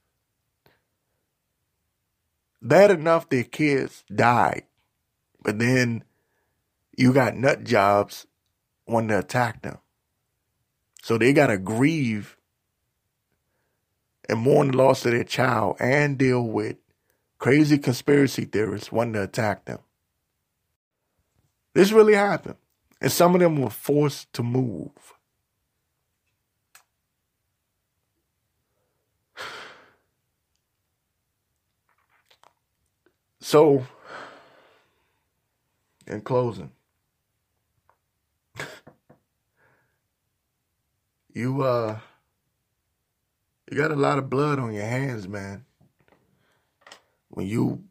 Bad 2.61 2.91
enough 2.91 3.31
their 3.31 3.45
kids 3.45 4.05
died. 4.15 4.65
But 5.43 5.59
then 5.59 6.05
you 6.95 7.15
got 7.15 7.37
nut 7.37 7.65
jobs 7.65 8.27
wanting 8.87 9.09
to 9.09 9.19
attack 9.19 9.63
them. 9.63 9.79
So 11.03 11.17
they 11.17 11.33
got 11.33 11.47
to 11.47 11.57
grieve 11.57 12.37
and 14.31 14.41
mourn 14.41 14.71
the 14.71 14.77
loss 14.77 15.05
of 15.05 15.11
their 15.13 15.25
child 15.25 15.77
and 15.81 16.17
deal 16.17 16.43
with 16.43 16.77
crazy 17.39 17.79
conspiracy 17.79 18.45
theorists 18.45 18.93
wanting 18.93 19.15
to 19.15 19.23
attack 19.23 19.65
them. 19.65 19.81
This 21.75 21.91
really 21.91 22.15
happened. 22.15 22.57
And 23.01 23.11
some 23.11 23.35
of 23.35 23.41
them 23.41 23.61
were 23.61 23.71
forced 23.71 24.33
to 24.35 24.43
move. 24.43 24.91
So, 33.43 33.87
in 36.07 36.21
closing, 36.21 36.71
you 41.33 41.63
uh 41.63 41.99
you 43.71 43.77
got 43.77 43.93
a 43.93 43.97
lot 43.97 44.19
of 44.19 44.29
blood 44.31 44.59
on 44.59 44.73
your 44.75 44.85
hands, 44.85 45.29
man. 45.29 45.65
When 47.29 47.47
you 47.47 47.85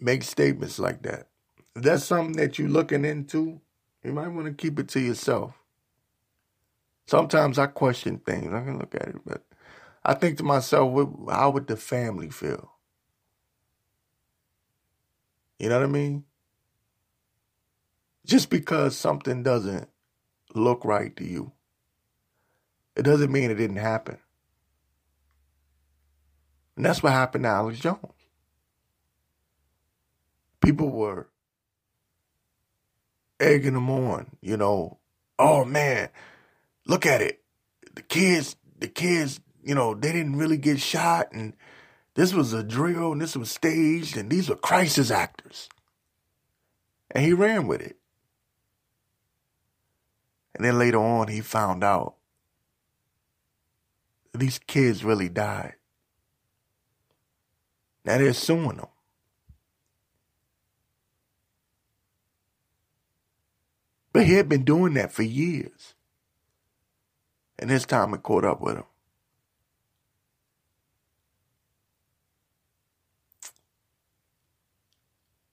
make 0.00 0.22
statements 0.22 0.78
like 0.78 1.02
that. 1.02 1.28
If 1.76 1.82
that's 1.82 2.04
something 2.04 2.36
that 2.36 2.58
you're 2.58 2.68
looking 2.68 3.04
into, 3.04 3.60
you 4.02 4.12
might 4.12 4.28
want 4.28 4.46
to 4.46 4.52
keep 4.52 4.78
it 4.78 4.88
to 4.88 5.00
yourself. 5.00 5.54
Sometimes 7.06 7.58
I 7.58 7.66
question 7.66 8.18
things. 8.18 8.52
I 8.52 8.62
can 8.64 8.78
look 8.78 8.94
at 8.94 9.08
it, 9.08 9.16
but 9.26 9.42
I 10.04 10.14
think 10.14 10.38
to 10.38 10.44
myself, 10.44 11.08
how 11.30 11.50
would 11.50 11.66
the 11.66 11.76
family 11.76 12.30
feel? 12.30 12.72
You 15.58 15.68
know 15.68 15.78
what 15.78 15.84
I 15.84 15.92
mean? 15.92 16.24
Just 18.26 18.50
because 18.50 18.96
something 18.96 19.42
doesn't 19.42 19.88
look 20.54 20.84
right 20.84 21.14
to 21.16 21.24
you, 21.24 21.52
it 22.96 23.02
doesn't 23.02 23.32
mean 23.32 23.50
it 23.50 23.56
didn't 23.56 23.76
happen. 23.76 24.18
And 26.76 26.84
that's 26.84 27.02
what 27.02 27.12
happened 27.12 27.44
to 27.44 27.50
Alex 27.50 27.78
Jones. 27.78 28.00
People 30.60 30.90
were 30.90 31.28
egging 33.38 33.76
him 33.76 33.90
on, 33.90 34.36
you 34.40 34.56
know. 34.56 34.98
Oh 35.38 35.64
man, 35.64 36.08
look 36.86 37.06
at 37.06 37.20
it. 37.20 37.42
The 37.94 38.02
kids, 38.02 38.56
the 38.78 38.88
kids, 38.88 39.40
you 39.62 39.74
know, 39.74 39.94
they 39.94 40.12
didn't 40.12 40.36
really 40.36 40.56
get 40.56 40.80
shot 40.80 41.32
and 41.32 41.54
this 42.14 42.32
was 42.32 42.52
a 42.52 42.62
drill 42.62 43.12
and 43.12 43.20
this 43.20 43.36
was 43.36 43.50
staged 43.50 44.16
and 44.16 44.30
these 44.30 44.48
were 44.48 44.56
crisis 44.56 45.10
actors. 45.10 45.68
And 47.10 47.24
he 47.24 47.32
ran 47.32 47.66
with 47.66 47.80
it. 47.80 47.96
And 50.54 50.64
then 50.64 50.78
later 50.78 50.98
on, 50.98 51.28
he 51.28 51.40
found 51.40 51.82
out 51.82 52.14
these 54.32 54.58
kids 54.58 55.04
really 55.04 55.28
died. 55.28 55.74
Now 58.04 58.18
they're 58.18 58.32
suing 58.34 58.76
them. 58.76 58.86
But 64.12 64.26
he 64.26 64.34
had 64.34 64.48
been 64.48 64.64
doing 64.64 64.94
that 64.94 65.12
for 65.12 65.22
years. 65.22 65.94
And 67.58 67.70
this 67.70 67.84
time 67.86 68.14
it 68.14 68.22
caught 68.22 68.44
up 68.44 68.60
with 68.60 68.76
him. 68.76 68.84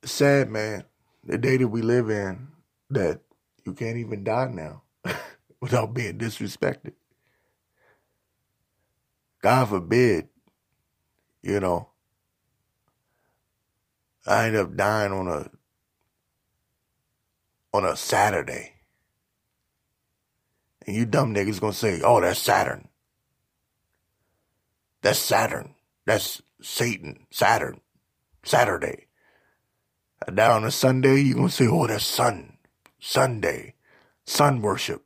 Sad, 0.04 0.50
man. 0.50 0.86
The 1.24 1.38
day 1.38 1.58
that 1.58 1.68
we 1.68 1.82
live 1.82 2.10
in, 2.10 2.50
that 2.90 3.22
you 3.66 3.74
can't 3.74 3.98
even 3.98 4.24
die 4.24 4.50
now 4.52 4.84
without 5.62 5.94
being 5.94 6.18
disrespected. 6.18 6.94
God 9.42 9.70
forbid, 9.70 10.30
you 11.44 11.60
know, 11.60 11.91
I 14.26 14.48
end 14.48 14.56
up 14.56 14.76
dying 14.76 15.12
on 15.12 15.28
a 15.28 15.50
on 17.74 17.86
a 17.86 17.96
Saturday. 17.96 18.74
And 20.86 20.96
you 20.96 21.06
dumb 21.06 21.34
niggas 21.34 21.60
gonna 21.60 21.74
say, 21.74 22.02
oh, 22.04 22.22
that's 22.22 22.40
Saturn. 22.40 22.90
That's 25.02 25.20
Saturn. 25.20 25.76
That's 26.06 26.42
Satan. 26.62 27.28
Saturn. 27.32 27.82
Saturday. 28.44 29.08
And 30.26 30.36
now 30.36 30.54
on 30.54 30.66
a 30.66 30.72
Sunday, 30.72 31.22
you 31.22 31.36
gonna 31.36 31.50
say, 31.50 31.68
oh, 31.68 31.88
that's 31.88 32.06
sun. 32.06 32.58
Sunday. 33.00 33.76
Sun 34.26 34.62
worship. 34.62 35.04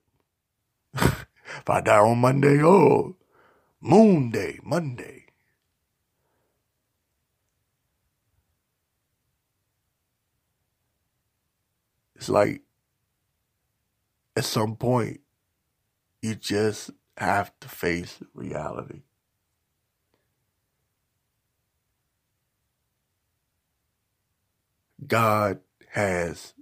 if 0.93 1.69
I 1.69 1.81
die 1.81 1.97
on 1.97 2.19
Monday, 2.19 2.61
oh, 2.63 3.15
moon 3.81 4.31
day, 4.31 4.59
Monday. 4.63 5.24
It's 12.15 12.29
like 12.29 12.61
at 14.35 14.45
some 14.45 14.75
point, 14.75 15.21
you 16.21 16.35
just 16.35 16.91
have 17.17 17.51
to 17.61 17.69
face 17.69 18.19
reality. 18.33 19.03
God 25.05 25.59
has 25.89 26.53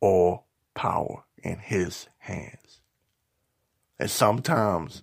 all 0.00 0.46
power 0.74 1.24
in 1.42 1.58
his 1.58 2.08
hands. 2.18 2.80
And 3.98 4.10
sometimes 4.10 5.02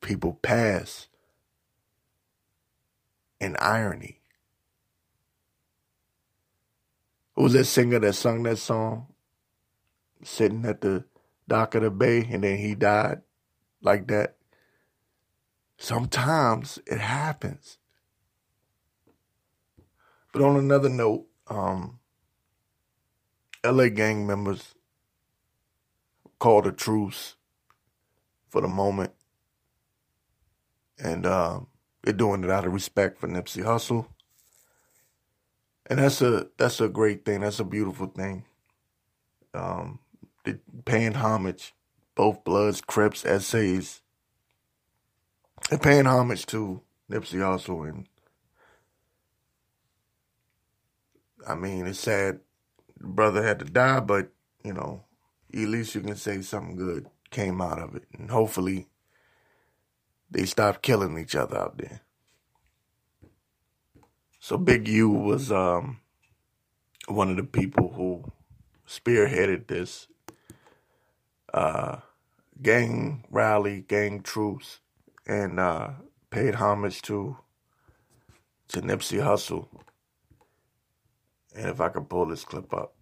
people 0.00 0.34
pass 0.34 1.08
in 3.40 3.56
irony 3.58 4.22
Who 7.31 7.31
was 7.42 7.52
that 7.54 7.64
singer 7.64 7.98
that 7.98 8.14
sung 8.14 8.42
that 8.44 8.58
song? 8.58 9.06
Sitting 10.22 10.64
at 10.64 10.80
the 10.80 11.04
dock 11.48 11.74
of 11.74 11.82
the 11.82 11.90
bay 11.90 12.26
and 12.30 12.44
then 12.44 12.58
he 12.58 12.74
died 12.74 13.22
like 13.82 14.06
that. 14.08 14.36
Sometimes 15.78 16.78
it 16.86 17.00
happens. 17.00 17.78
But 20.32 20.42
on 20.42 20.56
another 20.56 20.88
note, 20.88 21.26
um, 21.48 21.98
LA 23.64 23.88
gang 23.88 24.26
members 24.26 24.74
called 26.38 26.66
a 26.66 26.72
truce 26.72 27.36
for 28.48 28.60
the 28.60 28.68
moment. 28.68 29.12
And 31.02 31.26
uh, 31.26 31.60
they're 32.02 32.12
doing 32.12 32.44
it 32.44 32.50
out 32.50 32.66
of 32.66 32.72
respect 32.72 33.18
for 33.18 33.28
Nipsey 33.28 33.64
Hussle 33.64 34.06
and 35.92 36.00
that's 36.00 36.22
a 36.22 36.46
that's 36.56 36.80
a 36.80 36.88
great 36.88 37.26
thing. 37.26 37.40
That's 37.40 37.60
a 37.60 37.64
beautiful 37.64 38.06
thing. 38.06 38.46
Um, 39.52 39.98
paying 40.86 41.12
homage, 41.12 41.74
both 42.14 42.44
Bloods, 42.44 42.80
Crips, 42.80 43.26
essays, 43.26 44.00
and 45.70 45.82
paying 45.82 46.06
homage 46.06 46.46
to 46.46 46.80
Nipsey 47.10 47.40
Hussle. 47.40 47.90
And 47.90 48.06
I 51.46 51.56
mean, 51.56 51.86
it's 51.86 52.00
sad, 52.00 52.40
brother 52.98 53.42
had 53.42 53.58
to 53.58 53.66
die, 53.66 54.00
but 54.00 54.30
you 54.64 54.72
know, 54.72 55.04
at 55.52 55.60
least 55.60 55.94
you 55.94 56.00
can 56.00 56.16
say 56.16 56.40
something 56.40 56.74
good 56.74 57.06
came 57.28 57.60
out 57.60 57.80
of 57.80 57.94
it, 57.96 58.04
and 58.18 58.30
hopefully, 58.30 58.88
they 60.30 60.46
stop 60.46 60.80
killing 60.80 61.18
each 61.18 61.36
other 61.36 61.58
out 61.58 61.76
there. 61.76 62.00
So 64.44 64.58
Big 64.58 64.88
U 64.88 65.08
was 65.08 65.52
um, 65.52 66.00
one 67.06 67.30
of 67.30 67.36
the 67.36 67.44
people 67.44 67.92
who 67.94 68.24
spearheaded 68.88 69.68
this 69.68 70.08
uh, 71.54 71.98
gang 72.60 73.22
rally, 73.30 73.84
gang 73.86 74.20
truce, 74.20 74.80
and 75.28 75.60
uh, 75.60 75.90
paid 76.30 76.56
homage 76.56 77.02
to 77.02 77.36
to 78.66 78.82
Nipsey 78.82 79.20
Hussle. 79.20 79.68
And 81.54 81.68
if 81.70 81.80
I 81.80 81.90
could 81.90 82.08
pull 82.08 82.26
this 82.26 82.42
clip 82.42 82.74
up. 82.74 82.94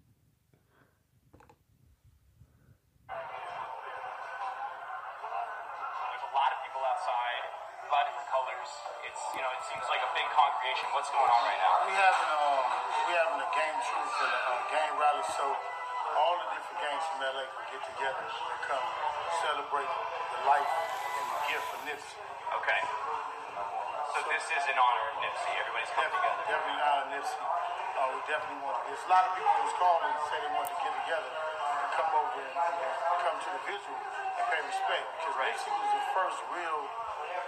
come 33.21 33.37
to 33.37 33.51
the 33.53 33.63
visual 33.69 34.01
and 34.41 34.45
pay 34.49 34.61
respect 34.65 35.05
because 35.21 35.37
right. 35.37 35.53
Nipsey 35.53 35.69
was 35.77 35.93
the 35.93 36.05
first 36.17 36.39
real 36.57 36.81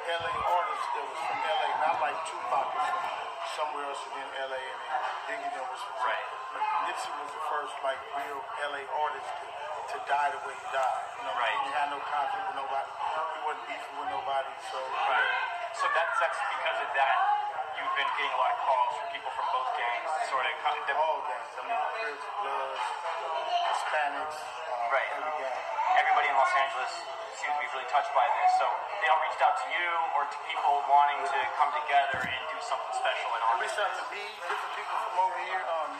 LA 0.04 0.32
artist 0.36 0.84
that 0.92 1.04
was 1.08 1.20
from 1.24 1.38
LA, 1.40 1.68
not 1.80 1.96
like 1.96 2.18
Tupac 2.28 2.66
was 2.76 2.86
from 2.92 3.04
somewhere 3.56 3.84
else 3.88 4.02
in 4.04 4.28
LA 4.36 4.60
and 4.60 4.80
then 4.92 5.10
Biggie 5.32 5.50
then 5.56 5.64
was 5.64 5.80
from 5.80 5.96
Right. 6.04 6.26
But 6.52 6.62
Nipsey 6.92 7.10
was 7.16 7.30
the 7.32 7.44
first 7.48 7.72
like 7.80 8.00
real 8.32 8.40
LA 8.72 8.80
artist 8.88 9.28
to, 9.28 9.46
to 9.92 9.96
die 10.08 10.28
the 10.32 10.40
way 10.48 10.54
he 10.56 10.66
died. 10.72 11.04
You 11.20 11.22
know, 11.28 11.36
Right. 11.36 11.58
he 11.68 11.70
had 11.76 11.88
no 11.92 12.00
conflict 12.00 12.44
with 12.48 12.56
nobody. 12.64 12.88
He 12.88 13.40
wasn't 13.44 13.66
beefing 13.68 13.96
with 14.00 14.08
nobody. 14.08 14.52
So 14.72 14.78
Right. 14.80 15.28
So 15.76 15.84
that's 15.92 16.14
that's 16.20 16.40
because 16.40 16.78
of 16.80 16.90
that. 16.96 17.16
You've 17.76 17.94
been 17.96 18.08
getting 18.16 18.32
a 18.32 18.40
lot 18.40 18.52
of 18.56 18.60
calls 18.64 18.92
from 19.00 19.08
people 19.12 19.32
from 19.36 19.46
both 19.52 19.68
gangs, 19.76 20.08
sort 20.32 20.44
of. 20.48 20.52
Come, 20.64 20.78
the, 20.88 20.94
all 20.96 21.20
gangs. 21.28 21.50
I 21.56 21.62
mean, 21.66 21.80
Crips, 22.00 22.26
Bloods, 22.40 22.84
Hispanics, 23.68 24.38
uh, 24.40 24.92
Right. 24.92 25.08
every 25.16 25.32
gang. 25.40 25.56
everybody 25.96 26.28
in 26.32 26.36
Los 26.36 26.52
Angeles 26.56 26.92
seems 27.36 27.52
to 27.56 27.60
be 27.60 27.68
really 27.72 27.88
touched 27.92 28.12
by 28.16 28.24
this. 28.36 28.50
So 28.60 28.66
they 29.02 29.08
all 29.12 29.20
reached 29.24 29.42
out 29.44 29.56
to 29.60 29.66
you 29.72 29.88
or 30.16 30.22
to 30.28 30.38
people 30.48 30.72
wanting 30.88 31.20
to 31.24 31.40
come 31.58 31.72
together 31.72 32.20
and 32.22 32.40
do 32.52 32.58
something 32.64 32.92
special 32.96 33.28
in 33.32 33.40
They 33.40 33.48
honor. 33.48 33.60
reached 33.64 33.80
out 33.80 33.92
to 33.96 34.04
me, 34.12 34.22
different 34.46 34.72
people 34.76 34.96
from 35.08 35.14
over 35.24 35.38
here, 35.48 35.62
um, 35.66 35.90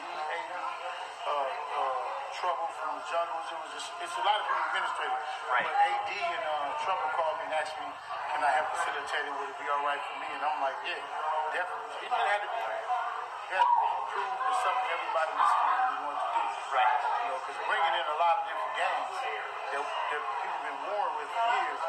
Trouble 3.03 3.35
from 3.35 3.51
the 3.51 3.51
Jungles. 3.51 3.51
It 3.51 3.59
was 3.59 3.71
just, 3.75 3.87
it's 3.99 4.15
a 4.15 4.23
lot 4.23 4.37
of 4.39 4.43
people 4.47 4.63
administrative. 4.71 5.19
Right. 5.51 5.67
But 5.67 5.75
AD 5.75 6.11
and 6.23 6.43
uh, 6.47 6.71
Trouble 6.87 7.09
called 7.19 7.35
me 7.43 7.51
and 7.51 7.55
asked 7.59 7.75
me, 7.75 7.87
can 8.31 8.39
I 8.39 8.51
help 8.55 8.67
facilitate 8.79 9.27
it? 9.27 9.33
Would 9.33 9.49
it 9.51 9.59
be 9.59 9.67
all 9.67 9.83
right 9.83 9.99
for 9.99 10.15
me? 10.23 10.27
And 10.31 10.41
I'm 10.43 10.59
like, 10.63 10.77
yeah, 10.87 11.03
definitely. 11.51 12.07
It 12.07 12.11
had 12.11 12.41
to 12.43 12.49
be, 12.49 12.61
it 12.63 13.55
had 13.59 13.67
to 13.67 13.87
prove 14.07 14.35
to 14.39 14.53
something 14.63 14.87
everybody 14.87 15.31
in 15.35 15.39
this 15.43 15.53
community 15.53 15.95
wanted 16.07 16.23
to 16.23 16.29
do. 16.31 16.43
Right. 16.73 16.91
You 17.03 17.27
know, 17.27 17.37
because 17.43 17.59
bringing 17.67 17.93
in 17.99 18.05
a 18.07 18.17
lot 18.23 18.33
of 18.39 18.43
different 18.47 18.73
gangs 18.79 19.11
that, 19.13 19.83
that 19.83 20.21
people 20.23 20.57
have 20.57 20.63
been 20.63 20.79
warring 20.87 21.15
with 21.19 21.29
for 21.33 21.43
years 21.59 21.81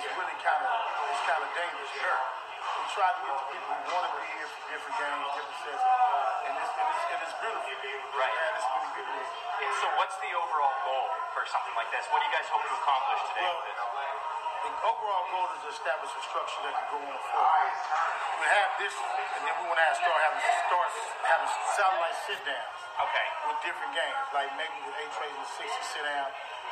is 0.00 0.04
really 0.16 0.38
kind 0.40 0.62
of, 0.64 0.72
it's 1.12 1.24
kind 1.28 1.42
of 1.44 1.50
dangerous. 1.52 1.92
Sure. 1.92 2.20
We 2.64 2.84
try 2.96 3.08
to 3.12 3.20
get 3.20 3.36
the 3.36 3.46
people 3.52 3.68
who 3.68 3.84
want 3.92 4.04
to 4.08 4.12
be 4.16 4.26
here 4.32 4.48
from 4.48 4.62
different 4.72 4.96
gangs, 4.96 5.28
different 5.28 5.60
sets, 5.60 5.84
and 6.44 6.54
it's, 6.60 6.72
and 6.74 6.88
it's, 6.88 7.04
and 7.14 7.18
it's 7.24 7.34
beautiful. 7.40 7.64
Right. 8.14 8.30
Man, 8.30 8.52
it's 8.54 8.68
many 8.70 8.88
people. 8.94 9.14
And 9.14 9.72
so 9.80 9.86
what's 9.98 10.16
the 10.22 10.30
overall 10.36 10.76
goal 10.86 11.06
for 11.34 11.42
something 11.50 11.74
like 11.74 11.90
this? 11.90 12.04
What 12.12 12.20
do 12.22 12.26
you 12.30 12.34
guys 12.34 12.46
hope 12.52 12.62
to 12.62 12.74
accomplish 12.78 13.20
today 13.34 13.42
Well, 13.48 13.58
with 13.58 13.66
this? 13.74 13.82
the 14.64 14.72
overall 14.88 15.24
goal 15.28 15.46
is 15.54 15.60
to 15.66 15.70
establish 15.76 16.08
a 16.14 16.22
structure 16.24 16.60
that 16.64 16.74
can 16.78 16.86
go 16.94 16.98
on 17.04 17.18
forward. 17.28 17.74
We 18.40 18.46
have 18.48 18.70
this, 18.80 18.94
and 18.96 19.42
then 19.44 19.54
we 19.60 19.64
want 19.68 19.76
to 19.76 19.88
start 19.98 20.18
having 20.24 20.40
start 20.68 20.88
having 21.28 21.50
satellite 21.76 22.16
sit 22.24 22.40
downs 22.48 22.78
Okay. 23.04 23.26
with 23.50 23.58
different 23.64 23.92
games, 23.92 24.24
like 24.32 24.48
maybe 24.56 24.76
with 24.88 24.94
Eight 25.04 25.12
Trays 25.16 25.36
and 25.36 25.48
60 25.48 25.68
sit 25.68 26.04
down, 26.08 26.28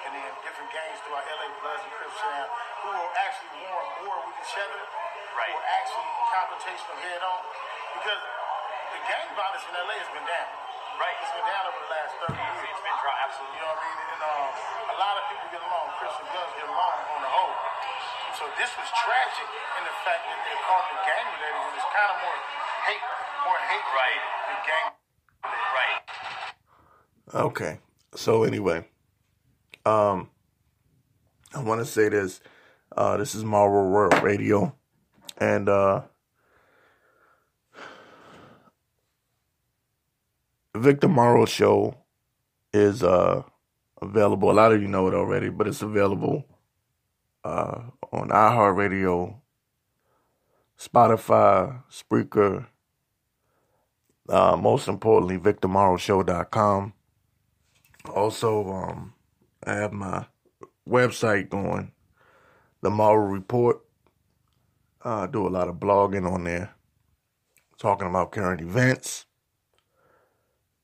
and 0.08 0.10
then 0.16 0.30
different 0.46 0.70
gangs 0.72 0.98
throughout 1.04 1.24
LA 1.26 1.48
Bloods 1.60 1.82
and 1.84 1.92
Crips 2.00 2.16
sit 2.16 2.28
down, 2.32 2.48
who 2.86 2.88
will 2.96 3.12
actually 3.28 3.52
war 3.66 3.80
more 4.08 4.18
with 4.24 4.36
each 4.40 4.56
other, 4.56 4.82
Right. 5.36 5.48
who 5.52 5.56
are 5.60 5.68
actually 5.80 6.08
confrontational 6.32 6.96
head 7.02 7.20
on, 7.24 7.40
because 8.00 8.20
the 8.93 9.01
gang 9.09 9.28
violence 9.34 9.64
in 9.68 9.72
LA 9.74 9.97
has 10.01 10.11
been 10.12 10.26
down. 10.28 10.49
Right. 11.01 11.16
It's 11.24 11.32
been 11.34 11.49
down 11.49 11.64
over 11.66 11.80
the 11.82 11.90
last 11.90 12.12
30 12.28 12.36
years. 12.36 12.59
It's 12.68 12.84
been 12.84 12.99
dry, 13.01 13.16
absolutely. 13.26 13.57
You 13.59 13.62
know 13.64 13.72
what 13.74 13.80
I 13.82 13.88
mean? 13.88 13.99
And 14.12 14.22
um, 14.22 14.49
a 14.93 14.97
lot 15.01 15.14
of 15.18 15.24
people 15.32 15.47
get 15.51 15.62
along. 15.64 15.84
Christian 15.99 16.26
Bloods 16.30 16.53
get 16.55 16.68
along 16.68 16.97
on 17.16 17.20
the 17.24 17.32
whole. 17.32 17.55
So 18.38 18.45
this 18.61 18.70
was 18.76 18.88
tragic 19.03 19.49
in 19.80 19.82
the 19.88 19.97
fact 20.05 20.22
that 20.28 20.38
they're 20.45 20.62
called 20.68 20.86
it 20.93 21.01
gang 21.09 21.26
related 21.32 21.61
when 21.64 21.74
it's 21.80 21.90
kind 21.90 22.11
of 22.12 22.18
more 22.22 22.38
hate, 22.86 23.05
more 23.49 23.61
hate 23.66 23.86
Right. 23.97 24.22
than 24.47 24.59
gang. 24.68 24.86
Right. 25.76 25.99
Okay. 27.51 27.74
So 28.14 28.45
anyway, 28.45 28.84
um, 29.86 30.28
I 31.55 31.61
want 31.62 31.80
to 31.80 31.86
say 31.88 32.09
this. 32.09 32.40
Uh, 32.97 33.16
this 33.16 33.34
is 33.34 33.45
Marvel 33.45 33.88
World 33.90 34.20
Radio, 34.22 34.74
and 35.38 35.68
uh, 35.68 36.03
Victor 40.76 41.08
Morrow 41.08 41.44
show 41.46 41.98
is 42.72 43.02
uh 43.02 43.42
available. 44.00 44.50
A 44.50 44.54
lot 44.54 44.72
of 44.72 44.80
you 44.80 44.88
know 44.88 45.06
it 45.08 45.14
already, 45.14 45.50
but 45.50 45.68
it's 45.68 45.82
available 45.82 46.44
uh 47.44 47.82
on 48.12 48.28
iHeartRadio, 48.28 49.36
Spotify, 50.78 51.82
Spreaker. 51.90 52.66
Uh, 54.28 54.56
most 54.56 54.88
importantly, 54.88 55.36
VictorMorrowShow.com. 55.36 56.92
Also, 58.14 58.68
um, 58.70 59.14
I 59.66 59.74
have 59.74 59.92
my 59.92 60.26
website 60.88 61.50
going, 61.50 61.92
The 62.82 62.90
Morrow 62.90 63.26
Report. 63.26 63.80
I 65.04 65.26
do 65.26 65.46
a 65.46 65.50
lot 65.50 65.68
of 65.68 65.76
blogging 65.76 66.30
on 66.30 66.44
there, 66.44 66.74
talking 67.78 68.08
about 68.08 68.32
current 68.32 68.60
events. 68.60 69.26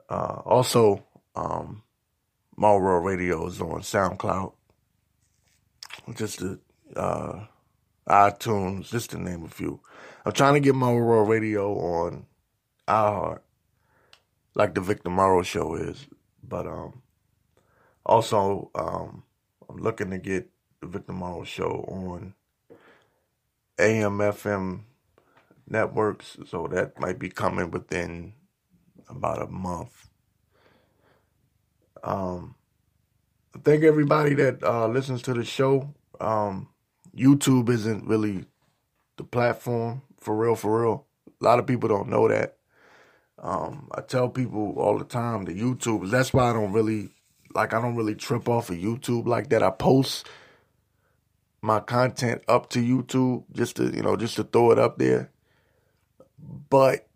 Uh, 0.09 0.41
also, 0.45 1.05
um, 1.37 1.83
Morrow 2.57 3.01
Radio 3.01 3.47
is 3.47 3.61
on 3.61 3.81
SoundCloud. 3.83 4.53
Just 6.15 6.39
the 6.39 6.59
uh, 6.97 7.45
iTunes, 8.09 8.89
just 8.89 9.11
to 9.11 9.19
name 9.19 9.45
a 9.45 9.49
few. 9.49 9.81
I'm 10.25 10.33
trying 10.33 10.55
to 10.55 10.61
get 10.61 10.75
Morrow 10.75 11.25
Radio 11.25 11.73
on 11.75 12.27
iHeart, 12.87 13.41
like 14.55 14.75
the 14.75 14.81
Victor 14.81 15.11
Morrow 15.11 15.43
Show 15.43 15.75
is. 15.75 16.07
But 16.43 16.67
um, 16.67 17.03
also, 18.07 18.71
um, 18.75 19.23
I'm 19.69 19.77
looking 19.77 20.11
to 20.11 20.19
get 20.19 20.51
the 20.81 20.87
Victor 20.87 21.13
Morrow 21.13 21.45
Show 21.45 21.85
on 21.89 22.35
AM 23.79 24.19
FM 24.19 24.81
networks, 25.69 26.39
so 26.47 26.67
that 26.69 26.99
might 26.99 27.19
be 27.19 27.29
coming 27.29 27.71
within 27.71 28.33
about 29.09 29.43
a 29.43 29.47
month. 29.47 30.09
Um, 32.03 32.55
thank 33.65 33.83
everybody 33.83 34.35
that 34.35 34.63
uh, 34.63 34.87
listens 34.89 35.23
to 35.23 35.35
the 35.35 35.45
show. 35.45 35.95
Um, 36.21 36.69
YouTube 37.17 37.69
isn't 37.69 38.07
really 38.07 38.45
the 39.17 39.25
platform 39.25 40.03
for 40.21 40.37
real, 40.37 40.55
for 40.55 40.83
real. 40.83 41.07
A 41.41 41.45
lot 41.45 41.59
of 41.59 41.67
people 41.67 41.89
don't 41.89 42.09
know 42.09 42.29
that. 42.29 42.57
Um, 43.41 43.89
I 43.95 44.01
tell 44.01 44.29
people 44.29 44.75
all 44.79 44.99
the 44.99 45.05
time 45.05 45.45
that 45.45 45.57
YouTube, 45.57 46.11
that's 46.11 46.33
why 46.33 46.51
I 46.51 46.53
don't 46.53 46.73
really, 46.73 47.11
like, 47.55 47.73
I 47.73 47.81
don't 47.81 47.97
really 47.97 48.15
trip 48.15 48.49
off 48.49 48.71
of 48.71 48.77
YouTube 48.77 49.27
like 49.27 49.49
that. 49.51 49.63
I 49.63 49.71
post 49.71 50.29
my 51.63 51.81
content 51.81 52.43
up 52.49 52.71
to 52.71 52.81
YouTube 52.81 53.45
just 53.53 53.77
to, 53.77 53.95
you 53.95 54.03
know, 54.03 54.17
just 54.17 54.37
to 54.37 54.45
throw 54.45 54.73
it 54.73 54.79
up 54.79 54.99
there. 54.99 55.31
But 56.71 57.08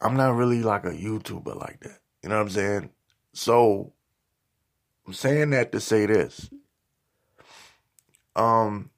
I'm 0.00 0.16
not 0.16 0.34
really 0.34 0.62
like 0.62 0.84
a 0.84 0.90
YouTuber 0.90 1.58
like 1.58 1.80
that. 1.80 2.00
You 2.22 2.28
know 2.28 2.36
what 2.36 2.42
I'm 2.42 2.50
saying? 2.50 2.90
So 3.32 3.92
I'm 5.06 5.12
saying 5.14 5.50
that 5.50 5.72
to 5.72 5.80
say 5.80 6.06
this. 6.06 6.50
Um, 8.36 8.90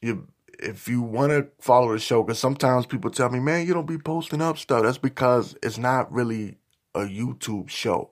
you 0.00 0.28
if 0.58 0.88
you 0.88 1.02
want 1.02 1.30
to 1.30 1.48
follow 1.60 1.92
the 1.92 1.98
show, 1.98 2.22
because 2.22 2.38
sometimes 2.38 2.86
people 2.86 3.10
tell 3.10 3.30
me, 3.30 3.38
man, 3.38 3.66
you 3.66 3.74
don't 3.74 3.86
be 3.86 3.98
posting 3.98 4.42
up 4.42 4.58
stuff. 4.58 4.82
That's 4.82 4.98
because 4.98 5.56
it's 5.62 5.78
not 5.78 6.12
really 6.12 6.58
a 6.94 7.00
YouTube 7.00 7.68
show. 7.68 8.10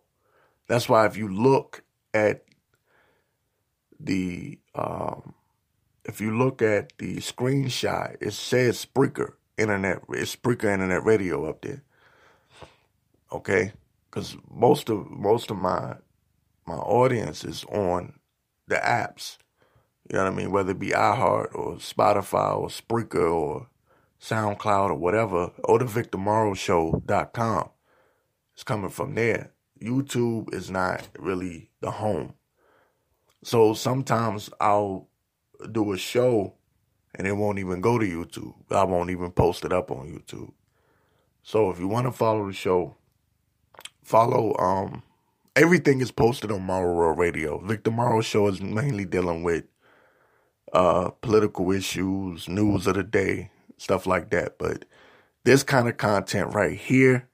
That's 0.69 0.89
why 0.89 1.07
if 1.07 1.17
you 1.17 1.29
look 1.29 1.83
at 2.15 2.45
the 3.99 4.59
um, 4.75 5.35
if 6.05 6.21
you 6.21 6.37
look 6.37 6.63
at 6.63 6.97
the 6.99 7.17
screenshot, 7.17 8.17
it 8.21 8.33
says 8.33 8.87
Spreaker 8.87 9.35
Internet, 9.59 10.03
it's 10.11 10.35
Spreaker 10.37 10.73
Internet 10.73 11.05
Radio 11.05 11.49
up 11.49 11.63
there. 11.63 11.83
Okay, 13.33 13.73
because 14.09 14.37
most 14.51 14.89
of 14.89 15.11
most 15.11 15.51
of 15.51 15.59
my 15.59 15.97
my 16.67 16.75
audience 16.75 17.45
is 17.45 17.65
on 17.65 18.15
the 18.69 18.77
apps. 18.77 19.39
You 20.09 20.17
know 20.17 20.25
what 20.25 20.33
I 20.33 20.37
mean? 20.37 20.53
Whether 20.53 20.71
it 20.73 20.79
be 20.79 20.91
iHeart 20.91 21.55
or 21.55 21.75
Spotify 21.77 22.57
or 22.57 22.69
Spreaker 22.69 23.33
or 23.33 23.69
SoundCloud 24.21 24.91
or 24.91 24.95
whatever, 24.95 25.51
or 25.65 25.79
the 25.79 25.85
VictorMorrowShow.com. 25.85 27.71
It's 28.55 28.65
coming 28.65 28.91
from 28.91 29.15
there. 29.15 29.53
YouTube 29.83 30.55
is 30.55 30.71
not 30.71 31.09
really 31.19 31.71
the 31.81 31.91
home. 31.91 32.35
So 33.45 33.75
sometimes 33.75 34.49
I'll 34.61 35.09
do 35.71 35.93
a 35.93 35.99
show 35.99 36.55
and 37.15 37.27
it 37.27 37.33
won't 37.33 37.59
even 37.59 37.81
go 37.81 37.99
to 37.99 38.07
YouTube. 38.07 38.55
I 38.71 38.85
won't 38.85 39.11
even 39.11 39.31
post 39.31 39.65
it 39.65 39.73
up 39.73 39.91
on 39.91 40.09
YouTube. 40.09 40.53
So 41.43 41.71
if 41.71 41.79
you 41.79 41.89
want 41.89 42.07
to 42.07 42.13
follow 42.13 42.47
the 42.47 42.53
show, 42.53 42.97
follow 44.07 44.57
um 44.59 45.03
everything 45.57 46.01
is 46.01 46.13
posted 46.13 46.53
on 46.53 46.63
Morrow 46.63 47.13
Radio. 47.15 47.59
Victor 47.59 47.91
Morrow 47.91 48.21
Show 48.21 48.47
is 48.47 48.61
mainly 48.61 49.05
dealing 49.05 49.43
with 49.43 49.65
uh 50.73 51.11
political 51.23 51.73
issues, 51.73 52.49
news 52.49 52.87
of 52.87 52.95
the 52.95 53.03
day, 53.03 53.51
stuff 53.79 54.07
like 54.07 54.31
that. 54.31 54.59
But 54.59 54.85
this 55.45 55.65
kind 55.65 55.89
of 55.89 55.97
content 55.97 56.55
right 56.55 56.79
here 56.79 57.29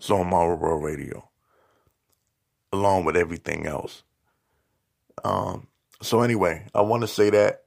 is 0.00 0.10
on 0.10 0.28
Morrow 0.28 0.78
Radio. 0.78 1.28
Along 2.72 3.04
with 3.04 3.16
everything 3.16 3.66
else. 3.66 4.02
Um 5.24 5.68
so 6.00 6.22
anyway, 6.22 6.66
I 6.74 6.80
want 6.80 7.02
to 7.02 7.08
say 7.08 7.28
that 7.30 7.64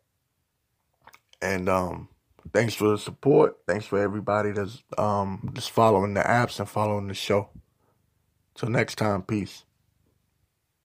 and 1.44 1.70
um 1.70 2.10
thanks 2.54 2.74
for 2.74 2.90
the 2.90 2.98
support. 2.98 3.60
Thanks 3.68 3.86
for 3.86 4.00
everybody 4.00 4.52
that's 4.52 4.82
um 4.98 5.52
just 5.54 5.70
following 5.70 6.16
the 6.16 6.22
apps 6.22 6.60
and 6.60 6.68
following 6.68 7.08
the 7.08 7.14
show. 7.14 7.52
Till 8.56 8.70
next 8.70 8.98
time, 8.98 9.24
peace. 9.24 9.66